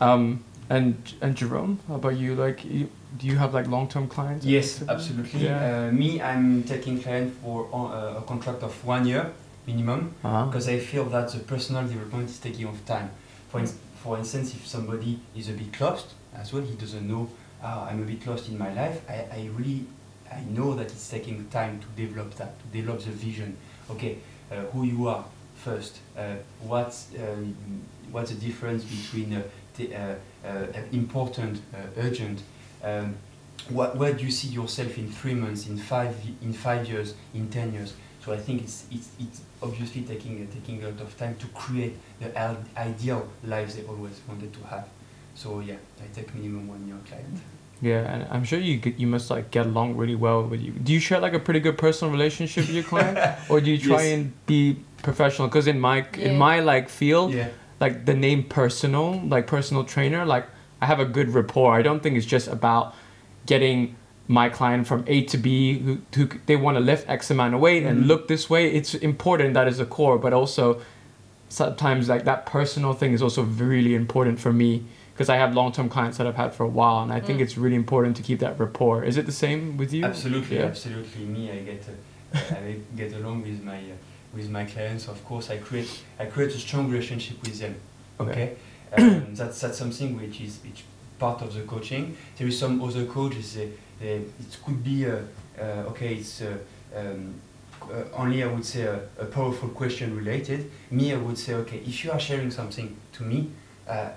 Um, 0.00 0.44
and 0.70 0.96
and 1.20 1.36
Jerome, 1.36 1.80
how 1.88 1.96
about 1.96 2.16
you? 2.16 2.34
Like, 2.34 2.64
you, 2.64 2.88
do 3.18 3.26
you 3.26 3.36
have 3.36 3.54
like 3.54 3.66
long-term 3.66 4.08
clients? 4.08 4.44
Yes, 4.44 4.82
absolutely. 4.88 5.44
Yeah. 5.44 5.88
Uh, 5.88 5.92
me, 5.92 6.20
I'm 6.20 6.62
taking 6.62 7.02
clients 7.02 7.36
for 7.42 7.68
uh, 7.72 8.18
a 8.18 8.22
contract 8.22 8.62
of 8.62 8.72
one 8.84 9.06
year 9.06 9.32
minimum 9.66 10.14
because 10.22 10.68
uh-huh. 10.68 10.76
I 10.76 10.80
feel 10.80 11.04
that 11.06 11.32
the 11.32 11.40
personal 11.40 11.86
development 11.86 12.30
is 12.30 12.38
taking 12.38 12.66
off 12.66 12.84
time. 12.86 13.10
For, 13.50 13.60
in- 13.60 13.66
for 14.02 14.18
instance, 14.18 14.54
if 14.54 14.66
somebody 14.66 15.18
is 15.36 15.48
a 15.48 15.52
bit 15.52 15.80
lost 15.80 16.14
as 16.34 16.52
well, 16.52 16.62
he 16.62 16.74
doesn't 16.74 17.06
know, 17.06 17.28
oh, 17.62 17.88
I'm 17.90 18.02
a 18.02 18.06
bit 18.06 18.26
lost 18.26 18.48
in 18.48 18.58
my 18.58 18.72
life, 18.72 19.00
I, 19.08 19.26
I 19.32 19.50
really, 19.54 19.86
I 20.30 20.40
know 20.42 20.74
that 20.74 20.86
it's 20.86 21.08
taking 21.08 21.48
time 21.48 21.80
to 21.80 21.86
develop 22.00 22.34
that, 22.34 22.58
to 22.60 22.66
develop 22.78 23.00
the 23.00 23.10
vision. 23.10 23.56
Okay, 23.90 24.18
uh, 24.50 24.56
who 24.72 24.84
you 24.84 25.08
are 25.08 25.24
first, 25.56 25.98
uh, 26.16 26.34
what's, 26.60 27.08
um, 27.18 27.56
what's 28.10 28.30
the 28.30 28.36
difference 28.36 28.84
between 28.84 29.34
uh, 29.34 29.42
the, 29.76 29.94
uh, 29.94 30.14
uh, 30.44 30.66
important, 30.92 31.60
urgent, 31.96 32.42
um, 32.82 33.16
what, 33.70 33.96
where 33.96 34.12
do 34.12 34.24
you 34.24 34.30
see 34.30 34.48
yourself 34.48 34.96
in 34.96 35.10
three 35.10 35.34
months, 35.34 35.66
in 35.66 35.76
five, 35.76 36.14
in 36.42 36.52
five 36.52 36.88
years, 36.88 37.14
in 37.34 37.48
ten 37.48 37.72
years? 37.72 37.94
So 38.26 38.32
I 38.32 38.38
think 38.38 38.64
it's, 38.64 38.86
it's, 38.90 39.10
it's 39.20 39.40
obviously 39.62 40.02
taking, 40.02 40.42
uh, 40.42 40.52
taking 40.52 40.82
a 40.82 40.88
lot 40.88 41.00
of 41.00 41.16
time 41.16 41.36
to 41.36 41.46
create 41.48 41.94
the 42.18 42.36
ideal 42.76 43.28
lives 43.44 43.76
they 43.76 43.84
always 43.84 44.20
wanted 44.26 44.52
to 44.52 44.66
have. 44.66 44.88
So 45.36 45.60
yeah, 45.60 45.76
I 46.02 46.12
take 46.12 46.34
minimum 46.34 46.66
one 46.66 46.84
year 46.88 46.96
client. 47.08 47.38
Yeah, 47.80 48.12
and 48.12 48.26
I'm 48.28 48.42
sure 48.42 48.58
you 48.58 48.78
get, 48.78 48.98
you 48.98 49.06
must 49.06 49.30
like 49.30 49.52
get 49.52 49.66
along 49.66 49.96
really 49.96 50.16
well 50.16 50.42
with 50.42 50.60
you. 50.60 50.72
Do 50.72 50.92
you 50.92 50.98
share 50.98 51.20
like 51.20 51.34
a 51.34 51.38
pretty 51.38 51.60
good 51.60 51.78
personal 51.78 52.10
relationship 52.10 52.66
with 52.66 52.74
your 52.74 52.82
client, 52.82 53.16
or 53.48 53.60
do 53.60 53.70
you 53.70 53.78
try 53.78 54.02
yes. 54.02 54.14
and 54.14 54.46
be 54.46 54.80
professional? 55.04 55.46
Because 55.46 55.68
in 55.68 55.78
my 55.78 55.98
yeah. 55.98 56.30
in 56.30 56.38
my 56.38 56.60
like 56.60 56.88
field, 56.88 57.32
yeah. 57.32 57.50
like 57.78 58.06
the 58.06 58.14
name 58.14 58.44
personal, 58.44 59.20
like 59.28 59.46
personal 59.46 59.84
trainer, 59.84 60.24
like 60.24 60.48
I 60.80 60.86
have 60.86 61.00
a 61.00 61.04
good 61.04 61.28
rapport. 61.28 61.74
I 61.74 61.82
don't 61.82 62.02
think 62.02 62.16
it's 62.16 62.26
just 62.26 62.48
about 62.48 62.94
getting 63.44 63.94
my 64.28 64.48
client 64.48 64.86
from 64.86 65.04
A 65.06 65.22
to 65.24 65.38
B 65.38 65.78
who, 65.78 65.98
who 66.14 66.28
they 66.46 66.56
want 66.56 66.76
to 66.76 66.80
lift 66.80 67.08
X 67.08 67.30
amount 67.30 67.54
of 67.54 67.60
weight 67.60 67.82
mm-hmm. 67.82 67.98
and 67.98 68.06
look 68.06 68.28
this 68.28 68.50
way. 68.50 68.72
It's 68.72 68.94
important 68.94 69.54
that 69.54 69.68
is 69.68 69.78
the 69.78 69.86
core, 69.86 70.18
but 70.18 70.32
also 70.32 70.80
sometimes 71.48 72.08
like 72.08 72.24
that 72.24 72.46
personal 72.46 72.92
thing 72.92 73.12
is 73.12 73.22
also 73.22 73.42
really 73.42 73.94
important 73.94 74.40
for 74.40 74.52
me 74.52 74.84
because 75.16 75.28
I 75.30 75.36
have 75.36 75.54
long 75.54 75.72
term 75.72 75.88
clients 75.88 76.18
that 76.18 76.26
I've 76.26 76.36
had 76.36 76.52
for 76.52 76.64
a 76.64 76.68
while, 76.68 77.02
and 77.02 77.10
I 77.10 77.20
think 77.20 77.38
mm. 77.38 77.42
it's 77.42 77.56
really 77.56 77.76
important 77.76 78.16
to 78.18 78.22
keep 78.22 78.40
that 78.40 78.58
rapport. 78.58 79.02
Is 79.02 79.16
it 79.16 79.24
the 79.24 79.32
same 79.32 79.78
with 79.78 79.92
you? 79.92 80.04
Absolutely, 80.04 80.58
yeah. 80.58 80.64
absolutely. 80.64 81.24
Me, 81.24 81.50
I 81.50 81.60
get 81.60 81.88
uh, 81.88 82.38
I 82.54 82.76
get 82.94 83.14
along 83.14 83.42
with 83.42 83.62
my 83.62 83.78
uh, 83.78 83.96
with 84.34 84.50
my 84.50 84.64
clients. 84.64 85.08
Of 85.08 85.24
course, 85.24 85.48
I 85.48 85.56
create 85.56 86.02
I 86.18 86.26
create 86.26 86.54
a 86.54 86.58
strong 86.58 86.90
relationship 86.90 87.40
with 87.42 87.58
them. 87.58 87.76
Okay. 88.20 88.56
okay? 88.92 89.02
Um, 89.02 89.34
that's 89.34 89.60
that's 89.60 89.78
something 89.78 90.18
which 90.18 90.40
is 90.42 90.58
which 90.62 90.84
part 91.18 91.40
of 91.40 91.54
the 91.54 91.62
coaching. 91.62 92.14
There 92.36 92.46
is 92.46 92.58
some 92.58 92.82
other 92.82 93.06
coaches. 93.06 93.56
Uh, 93.56 93.68
uh, 94.00 94.04
it 94.04 94.58
could 94.64 94.82
be 94.84 95.06
uh, 95.06 95.18
uh 95.58 95.90
okay. 95.90 96.14
It's 96.14 96.42
uh, 96.42 96.56
um, 96.94 97.34
uh, 97.82 98.04
only 98.14 98.42
I 98.42 98.46
would 98.46 98.64
say 98.64 98.82
a, 98.82 99.00
a, 99.18 99.26
powerful 99.26 99.68
question 99.68 100.16
related. 100.16 100.70
Me, 100.90 101.12
I 101.12 101.16
would 101.16 101.38
say 101.38 101.54
okay. 101.54 101.78
If 101.78 102.04
you 102.04 102.10
are 102.12 102.20
sharing 102.20 102.50
something 102.50 102.96
to 103.14 103.22
me, 103.22 103.50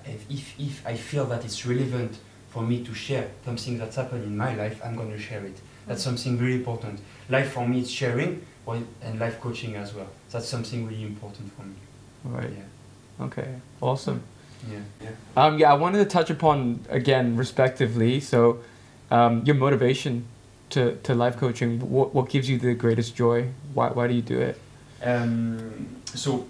if, 0.06 0.30
if 0.30 0.60
if 0.60 0.88
I 0.88 0.96
feel 0.96 1.26
that 1.26 1.46
it's 1.46 1.65
relevant 1.65 2.18
for 2.50 2.63
me 2.63 2.84
to 2.84 2.94
share 2.94 3.30
something 3.46 3.78
that's 3.78 3.96
happened 3.96 4.24
in 4.24 4.36
my 4.36 4.56
life, 4.56 4.82
I'm 4.84 4.96
going 4.96 5.12
to 5.12 5.20
share 5.20 5.46
it. 5.46 5.58
That's 5.88 6.04
something 6.04 6.38
very 6.38 6.56
important. 6.56 7.00
Life 7.30 7.52
for 7.52 7.68
me 7.68 7.82
is 7.82 7.92
sharing, 7.92 8.46
and 9.02 9.20
life 9.20 9.39
coaching 9.39 9.76
as 9.76 9.94
well. 9.94 10.08
That's 10.32 10.48
something 10.48 10.86
really 10.86 11.04
important 11.04 11.52
for 11.54 11.63
me. 11.63 11.76
Right. 12.24 12.52
Yeah. 12.52 13.26
Okay. 13.26 13.56
Awesome. 13.82 14.22
Yeah. 14.70 14.80
Yeah. 15.02 15.10
Um, 15.38 15.58
yeah. 15.58 15.72
I 15.72 15.76
wanted 15.76 16.00
to 16.00 16.06
touch 16.06 16.30
upon 16.30 16.86
again, 16.89 17.36
respectively. 17.36 18.20
So, 18.20 18.60
um, 19.12 19.43
your 19.45 19.56
motivation 19.56 20.26
to, 20.69 20.95
to 20.98 21.13
life 21.13 21.38
coaching. 21.38 21.80
What 21.80 22.13
what 22.13 22.30
gives 22.30 22.50
you 22.50 22.58
the 22.58 22.74
greatest 22.74 23.15
joy? 23.15 23.50
Why 23.74 23.89
why 23.89 24.08
do 24.08 24.13
you 24.13 24.22
do 24.22 24.39
it? 24.39 24.60
Um, 25.04 26.02
so, 26.06 26.45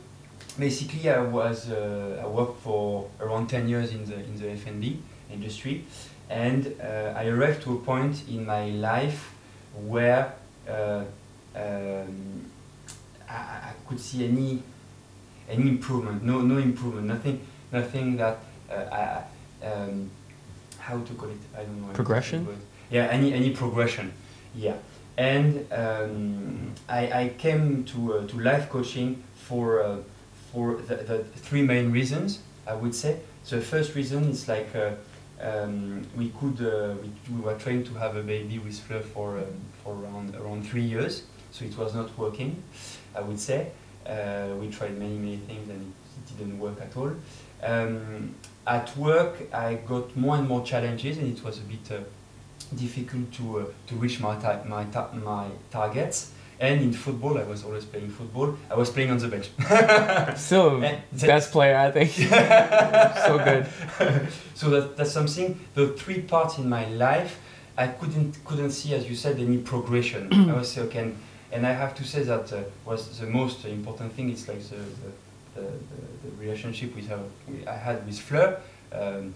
basically, 0.57 1.09
I 1.09 1.21
was 1.21 1.69
uh, 1.69 2.21
I 2.23 2.27
worked 2.27 2.61
for 2.61 3.09
around 3.19 3.47
ten 3.47 3.67
years 3.67 3.91
in 3.91 4.05
the 4.05 4.15
in 4.15 4.37
the 4.37 4.51
F 4.51 4.67
and 4.67 4.81
B 4.81 4.99
industry, 5.31 5.85
and 6.29 6.75
uh, 6.81 7.13
I 7.15 7.27
arrived 7.27 7.63
to 7.63 7.73
a 7.73 7.79
point 7.79 8.23
in 8.27 8.45
my 8.45 8.69
life 8.69 9.33
where 9.87 10.33
uh, 10.67 11.03
um, 11.55 12.45
I, 13.29 13.33
I 13.33 13.73
could 13.87 13.99
see 13.99 14.25
any 14.27 14.63
any 15.49 15.69
improvement. 15.69 16.23
No, 16.23 16.41
no 16.41 16.57
improvement. 16.57 17.07
Nothing, 17.07 17.41
nothing 17.71 18.17
that 18.17 18.39
uh, 18.69 19.23
I, 19.61 19.65
um, 19.65 20.09
how 20.89 20.99
to 20.99 21.13
call 21.13 21.29
it? 21.29 21.37
I 21.55 21.63
don't 21.63 21.81
know. 21.81 21.93
Progression. 21.93 22.47
Yeah, 22.89 23.05
any 23.05 23.33
any 23.33 23.51
progression. 23.51 24.11
Yeah, 24.55 24.77
and 25.17 25.65
um, 25.71 26.73
I, 26.87 27.01
I 27.21 27.33
came 27.37 27.83
to 27.91 27.99
uh, 28.13 28.27
to 28.27 28.39
life 28.39 28.69
coaching 28.69 29.23
for 29.35 29.81
uh, 29.83 29.97
for 30.51 30.65
the, 30.87 30.95
the 30.95 31.17
three 31.47 31.61
main 31.61 31.91
reasons. 31.91 32.39
I 32.65 32.73
would 32.73 32.95
say 32.95 33.19
the 33.49 33.61
first 33.61 33.95
reason 33.95 34.29
is 34.29 34.47
like. 34.47 34.75
Uh, 34.75 34.91
um, 35.41 36.05
we 36.17 36.33
could 36.37 36.59
uh, 36.59 36.95
we, 37.01 37.09
we, 37.33 37.41
were 37.41 37.57
trying 37.57 37.85
to 37.85 37.93
have 37.93 38.17
a 38.17 38.21
baby 38.21 38.59
with 38.59 38.77
Fleur 38.77 38.99
for 38.99 39.37
um, 39.37 39.45
for 39.81 39.95
around 39.95 40.35
around 40.35 40.67
three 40.67 40.81
years, 40.81 41.23
so 41.51 41.63
it 41.63 41.77
was 41.77 41.95
not 41.95 42.09
working. 42.17 42.61
I 43.15 43.21
would 43.21 43.39
say 43.39 43.71
uh, 44.05 44.49
we 44.59 44.69
tried 44.69 44.99
many 44.99 45.17
many 45.17 45.37
things 45.37 45.69
and 45.69 45.81
it, 45.81 46.33
it 46.33 46.37
didn't 46.39 46.59
work 46.59 46.81
at 46.81 46.97
all. 46.97 47.13
Um, 47.63 48.35
at 48.69 48.95
work, 48.95 49.35
I 49.51 49.75
got 49.75 50.15
more 50.15 50.35
and 50.37 50.47
more 50.47 50.63
challenges, 50.63 51.17
and 51.17 51.35
it 51.35 51.43
was 51.43 51.57
a 51.57 51.61
bit 51.61 51.91
uh, 51.91 51.97
difficult 52.75 53.31
to 53.33 53.59
uh, 53.59 53.65
to 53.87 53.95
reach 53.95 54.19
my 54.19 54.35
ta- 54.35 54.61
my 54.65 54.83
ta- 54.85 55.09
my 55.13 55.47
targets. 55.71 56.31
And 56.61 56.81
in 56.81 56.91
football, 56.91 57.37
I 57.37 57.43
was 57.43 57.63
always 57.63 57.85
playing 57.85 58.09
football. 58.09 58.57
I 58.69 58.75
was 58.75 58.89
playing 58.89 59.11
on 59.11 59.17
the 59.17 59.29
bench. 59.29 59.49
Still, 60.37 60.81
best 61.13 61.53
player, 61.53 61.77
I 61.77 61.89
think. 61.89 62.11
so 63.27 63.37
good. 63.37 63.65
so 64.55 64.69
that, 64.69 64.97
that's 64.97 65.13
something. 65.13 65.57
The 65.73 65.87
three 65.93 66.19
parts 66.19 66.57
in 66.57 66.67
my 66.67 66.85
life, 66.89 67.39
I 67.77 67.87
couldn't 67.87 68.43
couldn't 68.43 68.71
see, 68.71 68.93
as 68.93 69.09
you 69.09 69.15
said, 69.15 69.39
any 69.39 69.57
progression. 69.57 70.27
I 70.49 70.53
was 70.53 70.73
say, 70.73 70.81
okay, 70.81 70.99
and, 70.99 71.17
and 71.53 71.65
I 71.65 71.71
have 71.71 71.95
to 71.95 72.03
say 72.03 72.23
that 72.23 72.51
uh, 72.51 72.63
was 72.85 73.19
the 73.19 73.27
most 73.27 73.63
important 73.63 74.11
thing. 74.13 74.29
It's 74.29 74.45
like 74.49 74.61
the 74.61 74.75
the, 75.01 75.09
the, 75.55 75.61
the, 75.61 76.35
relationship 76.37 76.95
with 76.95 77.07
her, 77.07 77.19
I 77.67 77.73
had 77.73 78.05
with 78.05 78.19
Fleur. 78.19 78.59
Um, 78.91 79.33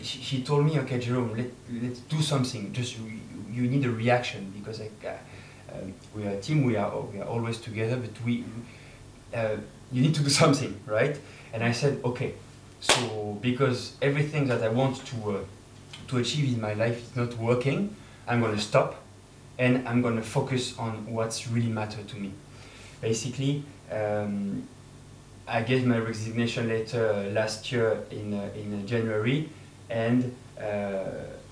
she, 0.00 0.18
she 0.20 0.42
told 0.42 0.64
me, 0.64 0.78
okay, 0.80 0.98
Jerome, 0.98 1.36
let, 1.36 1.50
let's 1.82 2.00
do 2.00 2.20
something. 2.22 2.72
Just 2.72 2.98
you, 2.98 3.20
you 3.50 3.62
need 3.62 3.84
a 3.84 3.90
reaction 3.90 4.52
because 4.56 4.80
I, 4.80 4.90
uh, 5.06 5.12
um, 5.72 5.94
we 6.14 6.26
are 6.26 6.30
a 6.30 6.40
team, 6.40 6.64
we 6.64 6.76
are, 6.76 7.00
we 7.00 7.20
are 7.20 7.28
always 7.28 7.58
together, 7.58 7.96
but 7.96 8.10
we, 8.24 8.44
uh, 9.34 9.56
you 9.90 10.02
need 10.02 10.14
to 10.14 10.22
do 10.22 10.30
something, 10.30 10.78
right? 10.86 11.18
And 11.52 11.62
I 11.62 11.72
said, 11.72 12.00
okay, 12.04 12.34
so 12.80 13.38
because 13.40 13.96
everything 14.02 14.46
that 14.48 14.62
I 14.62 14.68
want 14.68 15.04
to, 15.06 15.30
uh, 15.30 15.38
to 16.08 16.18
achieve 16.18 16.52
in 16.54 16.60
my 16.60 16.74
life 16.74 17.02
is 17.02 17.16
not 17.16 17.36
working, 17.38 17.94
I'm 18.26 18.40
to 18.42 18.58
stop 18.58 19.02
and 19.58 19.86
I'm 19.86 20.02
to 20.02 20.22
focus 20.22 20.78
on 20.78 21.12
what's 21.12 21.48
really 21.48 21.68
matter 21.68 22.02
to 22.02 22.16
me. 22.16 22.32
Basically, 23.00 23.62
um, 23.90 24.66
I 25.46 25.62
gave 25.62 25.86
my 25.86 25.98
resignation 25.98 26.68
letter 26.68 27.30
last 27.32 27.70
year 27.72 28.02
in, 28.10 28.34
uh, 28.34 28.48
in 28.54 28.86
January 28.86 29.48
and 29.90 30.34
uh, 30.60 31.04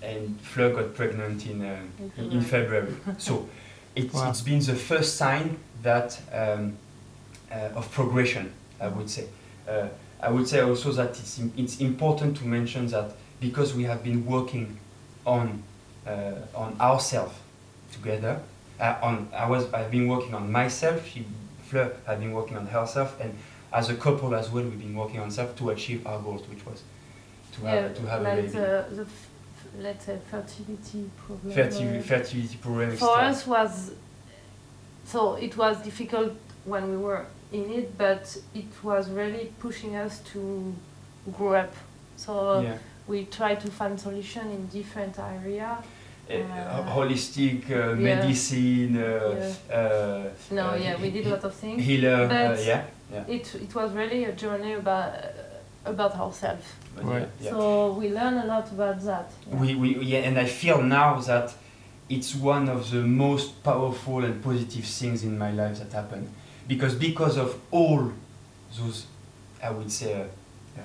and 0.02 0.40
Fleur 0.40 0.72
got 0.72 0.94
pregnant 0.94 1.46
in, 1.46 1.62
uh, 1.62 1.78
in, 2.16 2.32
in 2.32 2.40
February. 2.40 2.94
so 3.18 3.48
it's, 3.94 4.14
wow. 4.14 4.30
it's 4.30 4.40
been 4.40 4.60
the 4.60 4.74
first 4.74 5.16
sign 5.16 5.58
that 5.82 6.18
um, 6.32 6.76
uh, 7.50 7.70
of 7.74 7.90
progression, 7.92 8.52
I 8.80 8.88
would 8.88 9.10
say. 9.10 9.26
Uh, 9.68 9.88
I 10.22 10.30
would 10.30 10.46
say 10.46 10.60
also 10.60 10.92
that 10.92 11.10
it's, 11.10 11.40
it's 11.56 11.80
important 11.80 12.36
to 12.38 12.46
mention 12.46 12.86
that 12.88 13.12
because 13.40 13.74
we 13.74 13.84
have 13.84 14.02
been 14.04 14.26
working 14.26 14.78
on, 15.26 15.62
uh, 16.06 16.32
on 16.54 16.76
ourselves 16.80 17.34
together, 17.92 18.40
uh, 18.78 18.96
on, 19.02 19.28
I 19.34 19.48
was, 19.48 19.72
I've 19.72 19.90
been 19.90 20.08
working 20.08 20.34
on 20.34 20.50
myself, 20.50 21.06
she, 21.08 21.26
Fleur 21.64 21.92
has 22.06 22.18
been 22.18 22.32
working 22.32 22.56
on 22.56 22.66
herself, 22.66 23.18
and 23.20 23.34
as 23.72 23.88
a 23.88 23.94
couple 23.94 24.34
as 24.34 24.50
well, 24.50 24.64
we've 24.64 24.78
been 24.78 24.94
working 24.94 25.20
on 25.20 25.30
self 25.30 25.56
to 25.56 25.70
achieve 25.70 26.06
our 26.06 26.20
goals, 26.20 26.46
which 26.48 26.64
was 26.66 26.82
to 27.52 27.62
yeah, 27.62 27.70
have, 27.70 27.96
to 27.96 28.02
have 28.02 28.22
like 28.22 28.32
a 28.32 28.36
baby. 28.36 28.48
The, 28.48 28.86
the 28.90 29.06
let's 29.78 30.04
say 30.06 30.18
fertility 30.30 31.10
problem. 31.16 31.54
Ferti- 31.54 32.02
fertility 32.02 32.56
problem. 32.56 32.96
For 32.96 33.18
us 33.18 33.46
was 33.46 33.92
so 35.04 35.34
it 35.34 35.56
was 35.56 35.82
difficult 35.82 36.32
when 36.64 36.90
we 36.90 36.96
were 36.96 37.26
in 37.52 37.70
it, 37.70 37.96
but 37.96 38.36
it 38.54 38.72
was 38.82 39.10
really 39.10 39.52
pushing 39.58 39.96
us 39.96 40.20
to 40.32 40.74
grow 41.32 41.54
up. 41.54 41.74
So 42.16 42.60
yeah. 42.60 42.78
we 43.06 43.24
try 43.24 43.54
to 43.54 43.70
find 43.70 43.98
solution 43.98 44.50
in 44.50 44.66
different 44.66 45.18
area. 45.18 45.82
Uh, 46.30 46.34
uh, 46.34 46.94
holistic 46.94 47.68
uh, 47.70 47.74
yeah. 47.74 47.94
medicine. 47.94 48.96
Uh, 48.96 49.54
yeah. 49.68 49.74
Uh, 49.74 50.28
no, 50.52 50.74
yeah, 50.74 51.00
we 51.00 51.10
did 51.10 51.26
a 51.26 51.30
lot 51.30 51.44
of 51.44 51.54
things. 51.54 51.82
Healer, 51.82 52.28
yeah, 52.60 52.84
yeah. 53.12 53.24
It 53.26 53.54
it 53.54 53.74
was 53.74 53.92
really 53.92 54.24
a 54.24 54.32
journey 54.32 54.74
about 54.74 55.14
about 55.84 56.14
ourselves. 56.16 56.64
Right. 57.02 57.28
Yeah. 57.40 57.50
So 57.50 57.92
we 57.92 58.08
learn 58.08 58.34
a 58.34 58.46
lot 58.46 58.70
about 58.70 59.00
that. 59.04 59.30
Yeah. 59.48 59.56
We, 59.56 59.74
we, 59.74 59.98
yeah, 59.98 60.18
and 60.20 60.38
I 60.38 60.44
feel 60.44 60.82
now 60.82 61.20
that 61.20 61.54
it's 62.08 62.34
one 62.34 62.68
of 62.68 62.90
the 62.90 63.02
most 63.02 63.62
powerful 63.62 64.24
and 64.24 64.42
positive 64.42 64.84
things 64.84 65.22
in 65.22 65.38
my 65.38 65.52
life 65.52 65.78
that 65.78 65.92
happened. 65.92 66.28
Because 66.66 66.94
because 66.94 67.38
of 67.38 67.58
all 67.70 68.12
those, 68.78 69.06
I 69.62 69.70
would 69.70 69.90
say, 69.90 70.20
uh, 70.20 70.80
uh, 70.80 70.82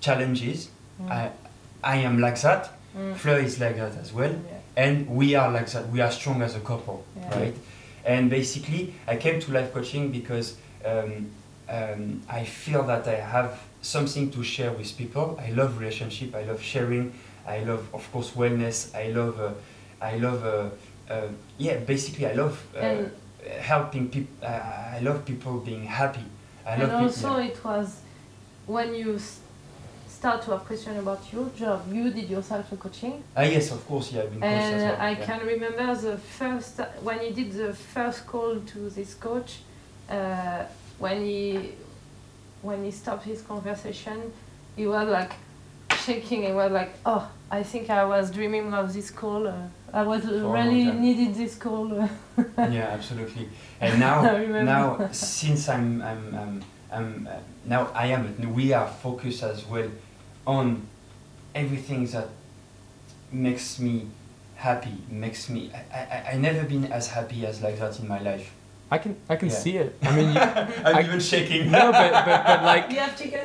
challenges, 0.00 0.68
mm. 1.00 1.10
I, 1.10 1.30
I 1.82 1.96
am 1.96 2.20
like 2.20 2.40
that. 2.40 2.70
Mm. 2.96 3.16
Fleur 3.16 3.38
is 3.38 3.60
like 3.60 3.76
that 3.76 3.96
as 3.96 4.12
well. 4.12 4.32
Yeah. 4.32 4.58
And 4.76 5.08
we 5.08 5.34
are 5.34 5.50
like 5.50 5.70
that. 5.72 5.88
We 5.90 6.00
are 6.00 6.10
strong 6.10 6.42
as 6.42 6.56
a 6.56 6.60
couple, 6.60 7.04
yeah. 7.16 7.38
right? 7.38 7.54
And 8.04 8.30
basically, 8.30 8.94
I 9.06 9.16
came 9.16 9.40
to 9.40 9.52
life 9.52 9.74
coaching 9.74 10.10
because 10.10 10.56
um, 10.84 11.30
um, 11.70 12.22
I 12.28 12.44
feel 12.44 12.82
that 12.84 13.06
I 13.06 13.16
have 13.16 13.60
something 13.80 14.30
to 14.32 14.42
share 14.42 14.72
with 14.72 14.96
people. 14.96 15.38
I 15.40 15.50
love 15.50 15.78
relationship. 15.78 16.34
I 16.34 16.42
love 16.44 16.60
sharing. 16.60 17.12
I 17.46 17.60
love, 17.64 17.88
of 17.94 18.10
course, 18.12 18.32
wellness. 18.32 18.94
I 18.94 19.10
love, 19.10 19.40
uh, 19.40 19.52
I 20.00 20.16
love, 20.16 20.44
uh, 20.44 21.12
uh, 21.12 21.28
yeah. 21.58 21.76
Basically, 21.78 22.26
I 22.26 22.32
love 22.32 22.62
uh, 22.76 23.04
helping 23.60 24.08
people. 24.08 24.46
I 24.46 25.00
love 25.00 25.24
people 25.24 25.58
being 25.58 25.84
happy. 25.84 26.24
I 26.66 26.74
and 26.74 26.92
also, 26.92 27.36
it 27.36 27.58
was 27.64 28.00
when 28.66 28.94
you 28.94 29.18
start 30.20 30.42
to 30.42 30.50
have 30.50 30.64
question 30.66 30.98
about 30.98 31.22
your 31.32 31.48
job. 31.56 31.80
You 31.92 32.10
did 32.10 32.28
yourself 32.28 32.70
a 32.72 32.76
coaching. 32.76 33.22
Ah 33.36 33.42
yes, 33.42 33.70
of 33.70 33.86
course, 33.86 34.12
yeah. 34.12 34.22
I've 34.22 34.30
been 34.32 34.42
and 34.42 34.76
well. 34.76 34.96
I 35.00 35.10
yeah. 35.10 35.26
can 35.26 35.46
remember 35.46 35.94
the 35.94 36.16
first 36.18 36.78
when 37.02 37.22
you 37.24 37.32
did 37.32 37.52
the 37.52 37.72
first 37.72 38.26
call 38.26 38.60
to 38.72 38.78
this 38.90 39.14
coach. 39.14 39.60
Uh, 40.08 40.64
when 41.00 41.24
he 41.24 41.72
when 42.62 42.84
he 42.84 42.90
stopped 42.90 43.24
his 43.24 43.42
conversation, 43.42 44.32
he 44.76 44.86
was 44.86 45.08
like 45.08 45.32
shaking. 45.96 46.44
He 46.44 46.52
was 46.52 46.70
like, 46.70 46.92
"Oh, 47.04 47.28
I 47.50 47.62
think 47.62 47.90
I 47.90 48.04
was 48.04 48.30
dreaming 48.30 48.72
of 48.72 48.92
this 48.92 49.10
call. 49.10 49.48
Uh, 49.48 49.66
I 49.92 50.02
was 50.02 50.24
really 50.26 50.92
needed 50.92 51.34
this 51.34 51.56
call." 51.56 51.88
yeah, 52.58 52.90
absolutely. 52.92 53.48
And 53.80 53.98
now, 53.98 54.22
now 54.46 55.08
since 55.10 55.68
I'm, 55.68 56.02
I'm, 56.02 56.34
I'm, 56.34 56.64
I'm 56.92 57.28
uh, 57.28 57.38
now 57.64 57.90
I 57.94 58.08
am. 58.08 58.54
We 58.54 58.72
are 58.72 58.86
focused 58.86 59.42
as 59.42 59.66
well 59.66 59.90
on 60.46 60.86
everything 61.54 62.06
that 62.06 62.28
makes 63.32 63.78
me 63.80 64.06
happy. 64.56 64.98
Makes 65.08 65.48
me. 65.48 65.72
I, 65.72 65.98
I, 65.98 66.30
I 66.32 66.36
never 66.36 66.64
been 66.64 66.92
as 66.92 67.08
happy 67.08 67.46
as 67.46 67.62
like 67.62 67.78
that 67.78 67.98
in 67.98 68.06
my 68.06 68.20
life. 68.20 68.52
I 68.92 68.98
can 68.98 69.16
I 69.28 69.36
can 69.36 69.48
yeah. 69.48 69.54
see 69.54 69.76
it. 69.76 69.96
I 70.02 70.16
mean, 70.16 70.32
you, 70.32 70.40
I'm 70.40 70.96
I, 70.96 71.02
even 71.02 71.20
shaking. 71.20 71.70
No, 71.70 71.92
but 71.92 72.10
but, 72.12 72.44
but 72.44 72.62
like. 72.72 72.90
You 72.90 72.98
have 72.98 73.16
to 73.16 73.28
go. 73.28 73.38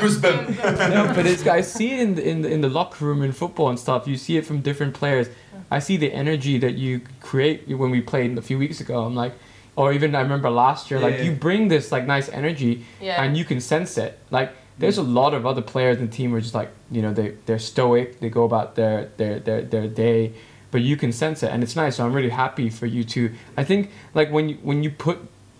Goosebumps. 0.00 0.90
no, 0.90 1.12
but 1.14 1.26
it's 1.26 1.46
I 1.46 1.60
see 1.60 1.92
it 1.92 2.00
in 2.00 2.14
the, 2.14 2.28
in 2.28 2.42
the, 2.42 2.50
in 2.50 2.60
the 2.62 2.70
locker 2.70 3.04
room 3.04 3.22
in 3.22 3.32
football 3.32 3.68
and 3.68 3.78
stuff. 3.78 4.08
You 4.08 4.16
see 4.16 4.38
it 4.38 4.46
from 4.46 4.62
different 4.62 4.94
players. 4.94 5.28
I 5.70 5.80
see 5.80 5.96
the 5.96 6.12
energy 6.12 6.58
that 6.58 6.74
you 6.74 7.02
create 7.20 7.68
when 7.68 7.90
we 7.90 8.00
played 8.00 8.38
a 8.38 8.42
few 8.42 8.58
weeks 8.58 8.80
ago. 8.80 9.04
I'm 9.04 9.14
like, 9.14 9.34
or 9.74 9.92
even 9.92 10.14
I 10.14 10.20
remember 10.20 10.48
last 10.48 10.90
year, 10.90 11.00
yeah, 11.00 11.06
like 11.06 11.16
yeah. 11.18 11.24
you 11.24 11.32
bring 11.32 11.68
this 11.68 11.92
like 11.92 12.06
nice 12.06 12.28
energy, 12.30 12.86
yeah. 13.00 13.22
and 13.22 13.36
you 13.36 13.44
can 13.44 13.60
sense 13.60 13.98
it. 13.98 14.18
Like 14.30 14.52
there's 14.78 14.96
a 14.96 15.02
lot 15.02 15.34
of 15.34 15.44
other 15.44 15.62
players 15.62 15.98
in 15.98 16.06
the 16.06 16.12
team 16.12 16.30
who 16.30 16.36
are 16.36 16.40
just 16.40 16.54
like 16.54 16.70
you 16.90 17.02
know 17.02 17.12
they 17.12 17.34
they're 17.44 17.58
stoic. 17.58 18.20
They 18.20 18.30
go 18.30 18.44
about 18.44 18.76
their 18.76 19.10
their 19.18 19.40
their 19.40 19.62
their 19.62 19.88
day 19.88 20.32
but 20.76 20.82
you 20.90 20.96
can 21.02 21.10
sense 21.24 21.38
it 21.42 21.50
and 21.52 21.62
it's 21.64 21.74
nice 21.82 21.96
so 21.96 22.00
i'm 22.04 22.12
really 22.12 22.34
happy 22.44 22.68
for 22.68 22.84
you 22.94 23.02
to 23.14 23.20
i 23.56 23.64
think 23.70 23.82
like 24.18 24.28
when 24.36 24.44
you 24.50 24.56
when 24.68 24.78
you 24.84 24.90
put 25.06 25.16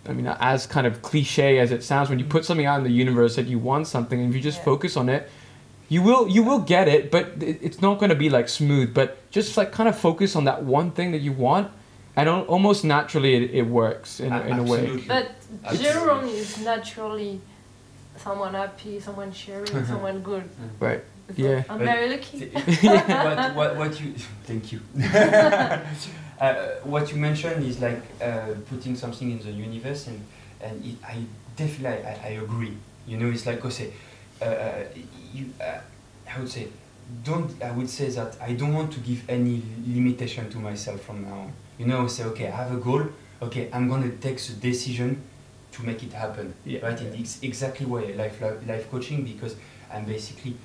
i 0.07 0.11
mean 0.17 0.27
as 0.53 0.67
kind 0.75 0.85
of 0.89 0.93
cliche 1.01 1.57
as 1.63 1.69
it 1.77 1.81
sounds 1.91 2.07
when 2.11 2.19
you 2.21 2.25
put 2.35 2.45
something 2.45 2.67
out 2.71 2.77
in 2.81 2.83
the 2.91 2.97
universe 3.05 3.33
that 3.39 3.47
you 3.47 3.57
want 3.71 3.87
something 3.95 4.17
and 4.21 4.29
if 4.29 4.35
you 4.37 4.41
just 4.51 4.59
Yeah. 4.59 4.71
focus 4.71 4.93
on 5.01 5.09
it 5.15 5.21
you 5.89 6.01
will 6.07 6.23
you 6.35 6.43
will 6.49 6.59
get 6.75 6.85
it 6.95 7.01
but 7.15 7.23
it's 7.41 7.81
not 7.81 7.93
going 7.99 8.11
to 8.17 8.19
be 8.25 8.29
like 8.37 8.47
smooth 8.47 8.87
but 8.99 9.07
just 9.37 9.57
like 9.59 9.69
kind 9.79 9.89
of 9.91 9.95
focus 9.97 10.35
on 10.35 10.43
that 10.49 10.59
one 10.79 10.89
thing 10.97 11.09
that 11.13 11.23
you 11.27 11.33
want 11.47 11.67
and 12.15 12.29
almost 12.29 12.79
naturally 12.95 13.31
it, 13.39 13.43
it 13.61 13.65
works 13.83 14.19
in, 14.25 14.31
a- 14.33 14.45
in 14.51 14.55
a 14.59 14.63
way 14.71 14.79
Absolutely. 14.85 15.07
But 15.15 15.25
Absolutely. 15.65 15.83
Jerome 15.93 16.25
is 16.43 16.49
naturally 16.71 17.33
someone 18.25 18.53
happy, 18.63 18.99
someone 18.99 19.31
sharing, 19.31 19.71
uh-huh. 19.75 19.85
someone 19.93 20.17
good. 20.21 20.43
Mm-hmm. 20.43 20.85
right 20.87 21.01
So 21.01 21.16
Yeah. 21.35 21.63
I'm 21.69 21.77
But- 21.79 21.85
very 21.85 22.09
lucky. 22.09 22.45
what, 22.81 23.55
what, 23.55 23.75
what 23.77 24.01
you 24.01 24.13
thank 24.45 24.71
you 24.71 24.79
uh, 26.39 26.67
what 26.83 27.11
you 27.11 27.17
mentioned 27.17 27.65
is 27.65 27.81
like 27.81 28.01
uh, 28.21 28.53
putting 28.69 28.95
something 28.95 29.31
in 29.31 29.39
the 29.39 29.51
universe 29.51 30.07
and 30.07 30.19
and 30.61 30.83
it, 30.85 30.95
I 31.03 31.17
definitely 31.55 32.05
I, 32.07 32.13
I 32.23 32.29
agree 32.43 32.77
you 33.07 33.17
know 33.17 33.29
it's 33.29 33.45
like 33.45 33.63
I 33.65 33.69
say 33.69 33.91
uh, 34.41 34.45
uh, 34.45 34.83
you 35.33 35.45
uh, 35.61 35.79
I 36.33 36.39
would 36.39 36.49
say 36.49 36.67
don't 37.23 37.51
I 37.63 37.71
would 37.71 37.89
say 37.89 38.09
that 38.09 38.37
I 38.41 38.53
don't 38.53 38.73
want 38.73 38.91
to 38.93 38.99
give 38.99 39.27
any 39.29 39.61
limitation 39.85 40.49
to 40.51 40.57
myself 40.59 41.01
from 41.01 41.23
now 41.23 41.39
on 41.39 41.53
you 41.77 41.85
know 41.85 42.07
say 42.07 42.23
okay 42.25 42.47
I 42.47 42.55
have 42.55 42.71
a 42.71 42.77
goal 42.77 43.03
okay 43.41 43.69
I'm 43.73 43.87
gonna 43.89 44.09
take 44.09 44.39
the 44.39 44.53
decision 44.53 45.21
to 45.73 45.83
make 45.85 46.01
it 46.03 46.13
happen 46.13 46.53
Yeah. 46.65 46.79
right 46.85 46.99
it's 47.01 47.41
exactly 47.43 47.85
why 47.85 48.01
I 48.03 48.11
life 48.13 48.41
life, 48.41 48.67
life 48.67 48.89
coaching 48.91 49.23
because 49.23 49.55
I'm 49.93 50.05
basically 50.05 50.55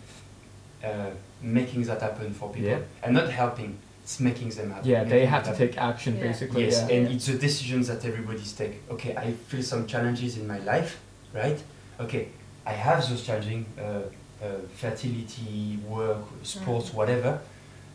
uh, 0.85 1.11
making 1.41 1.83
that 1.85 2.01
happen 2.01 2.33
for 2.33 2.49
people 2.51 2.71
Yeah. 2.71 2.79
and 3.03 3.15
not 3.15 3.29
helping 3.31 3.79
it's 4.05 4.19
making 4.21 4.49
them 4.51 4.71
happen 4.71 4.89
yeah 4.91 5.05
they 5.05 5.25
have 5.27 5.43
to 5.45 5.51
happen. 5.51 5.69
take 5.69 5.79
action 5.79 6.17
Yeah. 6.17 6.27
basically 6.29 6.65
yes 6.65 6.85
yeah. 6.89 6.97
and 6.97 7.09
it's 7.15 7.27
the 7.27 7.39
decisions 7.39 7.87
that 7.89 8.05
everybody's 8.05 8.53
take 8.53 8.75
okay 8.91 9.15
i 9.17 9.33
feel 9.49 9.63
some 9.63 9.87
challenges 9.87 10.37
in 10.37 10.47
my 10.47 10.59
life 10.73 10.99
right 11.33 11.59
okay 12.01 12.29
i 12.67 12.73
have 12.73 12.99
those 13.09 13.23
challenging 13.27 13.65
uh, 13.79 13.83
uh, 13.83 14.47
fertility 14.77 15.79
work 15.89 16.23
sports 16.43 16.89
Mhm. 16.91 16.95
whatever 16.99 17.33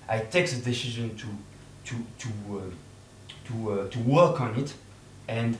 i 0.09 0.17
take 0.19 0.47
the 0.49 0.61
decision 0.71 1.15
to 1.21 1.27
to 1.87 1.95
to 2.23 2.29
uh, 2.57 2.61
to 3.47 3.53
uh, 3.71 3.87
to 3.93 3.99
work 3.99 4.39
on 4.41 4.55
it 4.55 4.73
and 5.27 5.57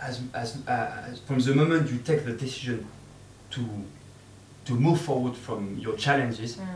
as, 0.00 0.20
as, 0.34 0.58
uh, 0.68 1.06
as 1.10 1.20
from 1.20 1.38
the 1.38 1.54
moment 1.54 1.90
you 1.90 1.98
take 1.98 2.24
the 2.24 2.32
decision 2.32 2.86
to 3.50 3.60
to 4.66 4.72
move 4.74 5.00
forward 5.00 5.34
from 5.46 5.78
your 5.78 5.96
challenges 5.96 6.56
Mm. 6.56 6.66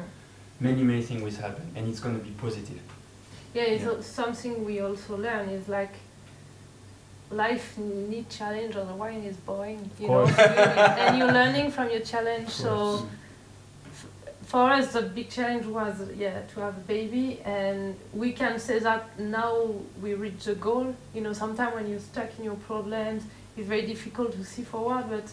many 0.60 0.82
many 0.82 1.02
things 1.02 1.22
will 1.22 1.42
happen 1.46 1.64
and 1.76 1.88
it's 1.88 2.00
going 2.00 2.16
to 2.18 2.24
be 2.24 2.32
positive 2.46 2.80
Yeah, 3.54 3.64
it's 3.74 3.84
Yeah. 3.84 4.00
something 4.22 4.64
we 4.64 4.80
also 4.80 5.16
learn 5.16 5.48
is 5.58 5.66
like 5.68 5.94
life 7.30 7.78
need 7.78 8.28
challenge, 8.28 8.76
otherwise 8.76 9.24
it's 9.24 9.36
boring. 9.38 9.90
You 10.00 10.08
know, 10.08 10.24
and 11.00 11.18
you're 11.18 11.32
learning 11.32 11.70
from 11.70 11.90
your 11.90 12.00
challenge. 12.12 12.48
So 12.48 12.72
f- 13.86 14.06
for 14.52 14.70
us, 14.78 14.92
the 14.92 15.02
big 15.02 15.28
challenge 15.30 15.66
was 15.66 15.94
yeah 16.16 16.42
to 16.54 16.60
have 16.60 16.76
a 16.76 16.86
baby, 16.96 17.40
and 17.44 17.94
we 18.12 18.32
can 18.32 18.58
say 18.58 18.78
that 18.80 19.02
now 19.18 19.54
we 20.02 20.14
reach 20.14 20.44
the 20.44 20.54
goal. 20.54 20.86
You 21.14 21.20
know, 21.24 21.32
sometimes 21.32 21.74
when 21.74 21.88
you're 21.90 22.00
stuck 22.12 22.30
in 22.38 22.44
your 22.44 22.56
problems, 22.70 23.22
it's 23.56 23.68
very 23.68 23.86
difficult 23.86 24.32
to 24.32 24.44
see 24.44 24.62
forward, 24.62 25.04
but. 25.10 25.28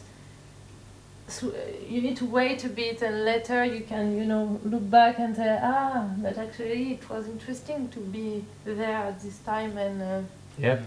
So, 1.29 1.53
you 1.89 2.01
need 2.01 2.15
to 2.17 2.25
wait 2.25 2.63
a 2.63 2.69
bit 2.69 3.01
and 3.01 3.25
later 3.25 3.65
you 3.65 3.81
can 3.81 4.15
you 4.17 4.23
know 4.25 4.59
look 4.63 4.89
back 4.89 5.19
and 5.19 5.35
say 5.35 5.59
ah 5.61 6.05
but 6.19 6.37
actually 6.37 6.93
it 6.93 7.09
was 7.09 7.27
interesting 7.27 7.89
to 7.89 7.99
be 7.99 8.45
there 8.63 8.95
at 9.09 9.19
this 9.19 9.37
time 9.39 9.77
and 9.77 10.01
uh, 10.01 10.21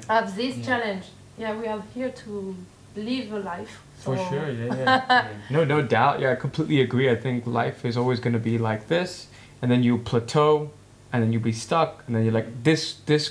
have 0.09 0.35
this 0.37 0.57
Yeah. 0.57 0.65
challenge 0.65 1.05
yeah 1.37 1.55
we 1.61 1.67
are 1.67 1.83
here 1.95 2.11
to 2.25 2.57
live 2.97 3.33
a 3.33 3.39
life 3.41 3.83
for 3.99 4.17
sure 4.17 4.49
yeah 4.51 4.75
yeah 4.75 4.85
Yeah. 5.09 5.29
No, 5.51 5.65
no 5.65 5.83
doubt. 5.83 6.21
Yeah, 6.21 6.33
I 6.33 6.37
completely 6.37 6.81
agree. 6.81 7.11
I 7.11 7.17
think 7.17 7.47
life 7.47 7.85
is 7.85 7.97
always 7.99 8.19
going 8.25 8.33
to 8.41 8.45
be 8.53 8.57
like 8.57 8.83
this, 8.89 9.27
and 9.61 9.71
then 9.71 9.83
you 9.83 9.99
plateau, 9.99 10.71
and 11.13 11.23
then 11.23 11.33
you 11.35 11.41
be 11.41 11.53
stuck, 11.53 12.03
and 12.07 12.17
then 12.17 12.23
you're 12.25 12.33
like, 12.41 12.51
this, 12.65 12.95
this 13.05 13.25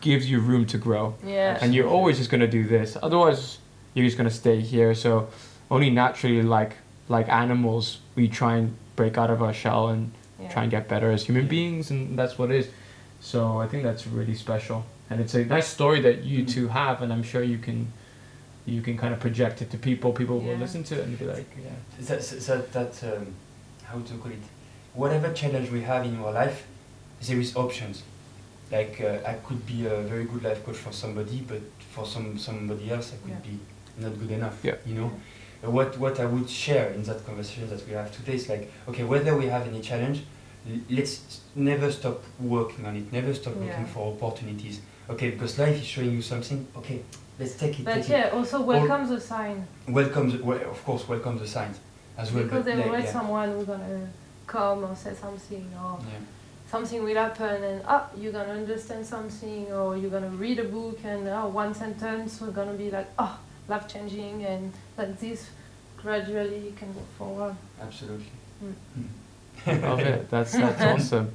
gives 0.00 0.28
you 0.30 0.40
room 0.40 0.66
to 0.66 0.78
grow, 0.78 1.14
yeah 1.24 1.58
and 1.62 1.74
you're 1.74 1.88
always 1.96 2.16
just 2.18 2.30
going 2.30 2.40
to 2.50 2.52
do 2.60 2.64
this. 2.76 2.96
Otherwise, 3.06 3.58
you're 3.94 4.04
just 4.06 4.18
going 4.18 4.28
to 4.28 4.34
stay 4.44 4.60
here. 4.60 4.94
So, 4.94 5.28
only 5.70 5.90
naturally, 5.90 6.42
like 6.42 6.76
like 7.08 7.28
animals, 7.28 7.98
we 8.16 8.28
try 8.28 8.56
and 8.56 8.74
break 8.96 9.16
out 9.16 9.30
of 9.30 9.40
our 9.42 9.52
shell 9.52 9.88
and 9.88 10.10
yeah. 10.40 10.48
try 10.48 10.62
and 10.62 10.70
get 10.70 10.88
better 10.88 11.10
as 11.12 11.24
human 11.26 11.44
Yeah. 11.44 11.48
beings, 11.50 11.90
and 11.90 12.18
that's 12.18 12.36
what 12.38 12.50
it 12.50 12.56
is. 12.56 12.68
So 13.20 13.58
I 13.58 13.68
think 13.68 13.82
that's 13.84 14.06
really 14.06 14.34
special, 14.34 14.84
and 15.10 15.20
it's 15.20 15.34
a 15.34 15.44
nice 15.44 15.68
story 15.68 16.00
that 16.02 16.24
you 16.24 16.44
Mhm. 16.44 16.48
two 16.54 16.68
have, 16.68 17.02
and 17.02 17.12
I'm 17.12 17.22
sure 17.22 17.42
you 17.42 17.58
can. 17.58 17.92
You 18.68 18.82
can 18.82 18.98
kind 18.98 19.14
of 19.14 19.20
project 19.20 19.62
it 19.62 19.70
to 19.70 19.78
people. 19.78 20.12
People 20.12 20.40
will 20.40 20.56
listen 20.56 20.82
to 20.84 20.94
it 20.98 21.04
and 21.06 21.16
be 21.16 21.24
like, 21.24 21.46
"Yeah, 21.56 21.70
that, 22.08 22.20
that, 22.48 22.72
that 22.72 22.94
um, 23.16 23.26
how 23.84 24.00
to 24.00 24.14
call 24.14 24.32
it 24.32 24.42
whatever 24.94 25.32
challenge 25.32 25.70
we 25.70 25.82
have 25.82 26.04
in 26.04 26.16
our 26.18 26.32
life 26.32 26.66
there 27.26 27.38
is 27.38 27.54
options 27.54 28.02
like 28.72 29.00
uh, 29.00 29.18
i 29.32 29.34
could 29.46 29.64
be 29.66 29.86
a 29.86 30.00
very 30.12 30.24
good 30.24 30.42
life 30.42 30.64
coach 30.64 30.76
for 30.76 30.90
somebody 30.92 31.38
but 31.46 31.60
for 31.92 32.04
some 32.06 32.36
somebody 32.38 32.90
else 32.90 33.12
i 33.14 33.16
could 33.22 33.30
Yeah. 33.36 33.50
be 33.50 33.58
not 34.04 34.18
good 34.18 34.30
enough 34.32 34.56
Yeah. 34.64 34.74
you 34.86 34.94
know 34.98 35.10
what 35.70 35.98
what 35.98 36.18
i 36.20 36.24
would 36.24 36.48
share 36.48 36.90
in 36.90 37.02
that 37.02 37.24
conversation 37.26 37.68
that 37.68 37.86
we 37.86 37.92
have 37.92 38.14
today 38.16 38.34
is 38.34 38.48
like 38.48 38.72
okay 38.88 39.04
whether 39.04 39.36
we 39.36 39.46
have 39.46 39.66
any 39.66 39.80
challenge 39.80 40.22
let's 40.90 41.40
never 41.54 41.90
stop 41.92 42.22
working 42.40 42.84
on 42.86 42.96
it 42.96 43.12
never 43.12 43.32
stop 43.34 43.54
looking 43.56 43.86
for 43.86 44.12
opportunities 44.12 44.80
okay 45.08 45.30
because 45.30 45.58
life 45.58 45.76
is 45.76 45.84
showing 45.84 46.12
you 46.12 46.22
something 46.22 46.66
okay 46.76 47.02
let's 47.38 47.54
take 47.54 47.78
it 47.78 47.84
but 47.84 47.96
take 47.96 48.08
yeah 48.08 48.30
also 48.32 48.60
welcome 48.60 49.06
the 49.08 49.20
sign 49.20 49.66
welcome 49.88 50.30
the, 50.30 50.42
well, 50.42 50.60
of 50.70 50.84
course 50.84 51.06
welcome 51.08 51.38
the 51.38 51.46
signs 51.46 51.78
as 52.18 52.32
well 52.32 52.44
because 52.44 52.64
there's 52.64 52.78
like, 52.78 52.86
always 52.86 53.04
yeah. 53.04 53.12
someone 53.12 53.50
who's 53.50 53.66
gonna 53.66 54.08
come 54.46 54.84
or 54.84 54.94
say 54.96 55.14
something 55.14 55.70
or 55.80 55.98
yeah. 56.00 56.18
something 56.68 57.04
will 57.04 57.14
happen 57.14 57.62
and 57.62 57.82
ah 57.86 58.08
you're 58.16 58.32
gonna 58.32 58.52
understand 58.52 59.06
something 59.06 59.70
or 59.72 59.96
you're 59.96 60.10
gonna 60.10 60.28
read 60.30 60.58
a 60.58 60.64
book 60.64 60.98
and 61.04 61.28
oh, 61.28 61.48
one 61.48 61.74
sentence 61.74 62.40
will 62.40 62.52
gonna 62.52 62.72
be 62.72 62.90
like 62.90 63.08
oh 63.18 63.38
life 63.68 63.86
changing 63.88 64.44
and 64.44 64.72
like 64.96 65.18
this 65.20 65.50
gradually 66.02 66.58
you 66.58 66.72
can 66.76 66.92
go 66.92 67.00
forward 67.18 67.54
Absolutely. 67.80 68.26
Mm. 68.64 68.74
Love 69.82 70.00
it. 70.00 70.30
That's 70.30 70.52
that's 70.52 70.82
awesome. 70.92 71.32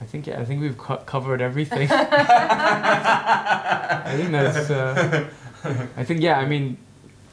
I 0.00 0.04
think 0.04 0.26
yeah, 0.26 0.40
I 0.40 0.44
think 0.44 0.60
we've 0.60 0.76
co- 0.76 0.98
covered 0.98 1.40
everything. 1.40 1.88
I 1.90 2.02
think 4.16 4.30
that's. 4.32 4.70
Uh, 4.70 5.28
I 5.96 6.04
think 6.04 6.20
yeah. 6.20 6.38
I 6.38 6.46
mean, 6.46 6.76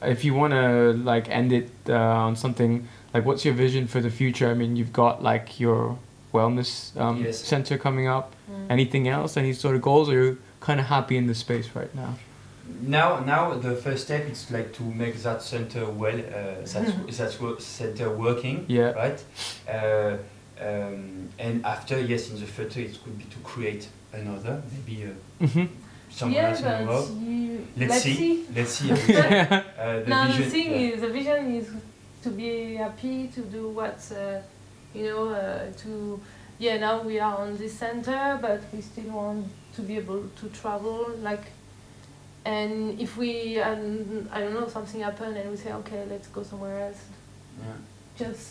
if 0.02 0.24
you 0.24 0.34
want 0.34 0.52
to 0.52 0.92
like 1.04 1.28
end 1.28 1.52
it 1.52 1.70
uh, 1.88 1.94
on 1.94 2.36
something 2.36 2.88
like, 3.12 3.24
what's 3.26 3.44
your 3.44 3.54
vision 3.54 3.86
for 3.86 4.00
the 4.00 4.10
future? 4.10 4.50
I 4.50 4.54
mean, 4.54 4.76
you've 4.76 4.92
got 4.92 5.22
like 5.22 5.60
your 5.60 5.98
wellness 6.32 6.96
um, 6.98 7.22
Yes. 7.24 7.38
center 7.44 7.76
coming 7.76 8.06
up. 8.06 8.34
Mm. 8.50 8.66
Anything 8.70 9.08
else? 9.08 9.36
Any 9.36 9.52
sort 9.52 9.74
of 9.76 9.82
goals? 9.82 10.08
Or 10.08 10.12
are 10.12 10.24
you 10.24 10.38
kind 10.60 10.80
of 10.80 10.86
happy 10.86 11.16
in 11.16 11.26
the 11.26 11.34
space 11.34 11.68
right 11.74 11.92
now? 11.94 12.14
Now, 12.82 13.20
now 13.20 13.54
the 13.54 13.74
first 13.76 14.04
step 14.04 14.28
is 14.30 14.50
like 14.50 14.72
to 14.74 14.82
make 14.82 15.16
that 15.22 15.42
center 15.42 15.84
well, 15.86 16.18
uh, 16.18 16.64
that 16.72 17.06
that 17.18 17.40
wo- 17.40 17.58
center 17.58 18.10
working, 18.10 18.64
Yeah. 18.68 18.92
right? 18.92 19.22
Uh, 19.68 20.16
um, 20.60 21.28
and 21.38 21.64
after, 21.64 22.00
yes, 22.00 22.30
in 22.30 22.38
the 22.40 22.46
future, 22.46 22.80
it 22.80 23.02
could 23.02 23.16
be 23.18 23.24
to 23.24 23.38
create 23.42 23.88
another, 24.12 24.62
maybe 24.72 25.04
uh, 25.04 25.46
hmm 25.46 25.64
somewhere 26.10 26.42
yeah, 26.42 26.48
else 26.50 26.58
in 26.60 26.64
the 26.64 26.70
but 26.70 26.86
world. 26.88 27.22
you, 27.22 27.66
Let's, 27.76 28.02
see. 28.02 28.44
Let's 28.54 28.72
see. 28.72 28.90
I 28.90 28.94
would 28.94 29.00
say. 29.00 29.44
uh, 29.78 30.00
the 30.00 30.08
now 30.14 30.26
vision, 30.26 30.42
the 30.44 30.50
thing 30.50 30.70
yeah. 30.72 30.94
is, 30.94 31.00
the 31.00 31.08
vision 31.08 31.54
is 31.54 31.68
to 32.22 32.30
be 32.30 32.74
happy, 32.74 33.28
to 33.28 33.40
do 33.42 33.68
what, 33.68 33.98
uh, 34.12 34.40
you 34.94 35.04
know, 35.04 35.28
uh, 35.28 35.72
to, 35.82 36.20
yeah, 36.58 36.76
now 36.78 37.00
we 37.02 37.20
are 37.20 37.36
on 37.38 37.56
this 37.56 37.72
center, 37.78 38.38
but 38.42 38.60
we 38.72 38.80
still 38.82 39.10
want 39.12 39.46
to 39.76 39.82
be 39.82 39.96
able 39.98 40.24
to 40.40 40.48
travel, 40.48 41.10
like, 41.22 41.44
and 42.44 42.98
if 43.00 43.16
we, 43.16 43.60
um, 43.60 44.28
I 44.32 44.40
don't 44.40 44.54
know, 44.54 44.68
something 44.68 45.00
happen 45.02 45.36
and 45.36 45.50
we 45.50 45.56
say, 45.56 45.72
okay, 45.72 46.04
let's 46.08 46.28
go 46.28 46.42
somewhere 46.42 46.86
else, 46.88 47.00
Yeah. 47.58 47.74
just, 48.16 48.48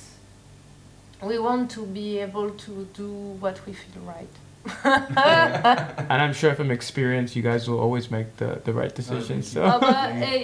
we 1.23 1.37
want 1.39 1.71
to 1.71 1.85
be 1.85 2.19
able 2.19 2.51
to 2.51 2.87
do 2.93 3.09
what 3.39 3.59
we 3.65 3.73
feel 3.73 4.03
right. 4.03 4.33
And 6.09 6.21
I'm 6.21 6.33
sure 6.33 6.53
from 6.55 6.69
experience, 6.71 7.35
you 7.35 7.41
guys 7.41 7.67
will 7.69 7.79
always 7.79 8.11
make 8.11 8.35
the 8.37 8.59
the 8.65 8.73
right 8.73 8.93
decisions. 8.95 9.51
So. 9.51 9.63
Uh, 9.63 9.79
but 9.79 9.95
uh, 9.95 10.39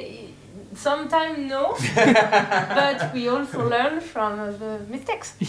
sometimes 0.73 1.37
no, 1.39 1.75
but 1.95 3.13
we 3.13 3.27
also 3.29 3.69
learn 3.69 3.99
from 4.01 4.37
the 4.59 4.79
mistakes. 4.89 5.33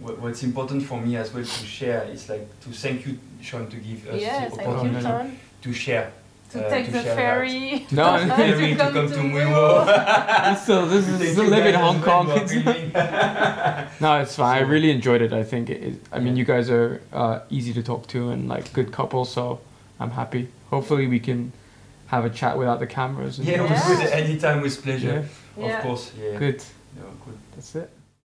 What- 0.00 0.18
What's 0.18 0.42
important 0.42 0.82
for 0.84 1.00
me 1.00 1.16
as 1.16 1.32
well 1.32 1.44
to 1.44 1.66
share 1.66 2.02
is 2.12 2.28
like 2.28 2.46
to 2.64 2.70
thank 2.70 3.06
you, 3.06 3.18
Sean, 3.40 3.66
to 3.68 3.76
give 3.76 4.08
us 4.08 4.20
yeah, 4.20 4.48
the 4.48 4.56
thank 4.56 4.68
Oh, 4.68 4.82
you, 4.84 4.90
no, 4.90 5.00
no. 5.00 5.08
Sean. 5.08 5.36
to 5.62 5.72
share 5.72 6.10
to 6.52 6.66
uh, 6.66 6.70
take 6.70 6.86
to 6.86 6.92
the 6.92 7.02
ferry. 7.02 7.86
No, 7.90 8.04
that. 8.18 8.28
To 8.28 8.34
Ferry 8.36 8.72
to 8.74 8.76
come 8.78 9.08
to 9.08 9.16
Mui 9.16 9.50
Wo. 9.50 10.54
so 10.66 10.86
this 10.86 11.08
is 11.08 11.18
take 11.18 11.32
still 11.32 11.44
you 11.44 11.50
live 11.50 11.66
in 11.66 11.74
Hong 11.74 12.00
Kong. 12.02 12.26
no, 14.00 14.20
it's 14.20 14.36
fine. 14.36 14.58
I 14.58 14.60
really 14.60 14.90
enjoyed 14.90 15.22
it. 15.22 15.32
I 15.32 15.44
think 15.44 15.70
it, 15.70 15.82
it, 15.82 15.94
I 16.12 16.18
mean 16.18 16.34
Yeah. 16.34 16.40
you 16.40 16.44
guys 16.44 16.70
are 16.70 17.00
uh, 17.12 17.40
easy 17.50 17.72
to 17.74 17.82
talk 17.82 18.06
to 18.08 18.30
and 18.30 18.48
like 18.48 18.72
good 18.72 18.92
couple, 18.92 19.24
so 19.24 19.60
I'm 20.00 20.10
happy. 20.10 20.48
Hopefully 20.70 21.06
we 21.06 21.20
can 21.20 21.52
have 22.06 22.24
a 22.24 22.30
chat 22.30 22.58
without 22.58 22.78
the 22.80 22.86
cameras. 22.86 23.38
and- 23.38 23.48
Yeah, 23.48 23.64
Yeah. 23.64 23.88
with 23.88 24.12
anytime 24.12 24.60
with 24.60 24.82
pleasure. 24.82 25.28
Yeah, 25.56 25.64
Of 25.64 25.70
Yeah. 25.70 25.82
course. 25.82 26.12
Yeah. 26.20 26.38
good. 26.38 26.62
Yeah, 26.96 27.02
good. 27.24 27.38
That's 27.54 27.74
it. 27.76 27.90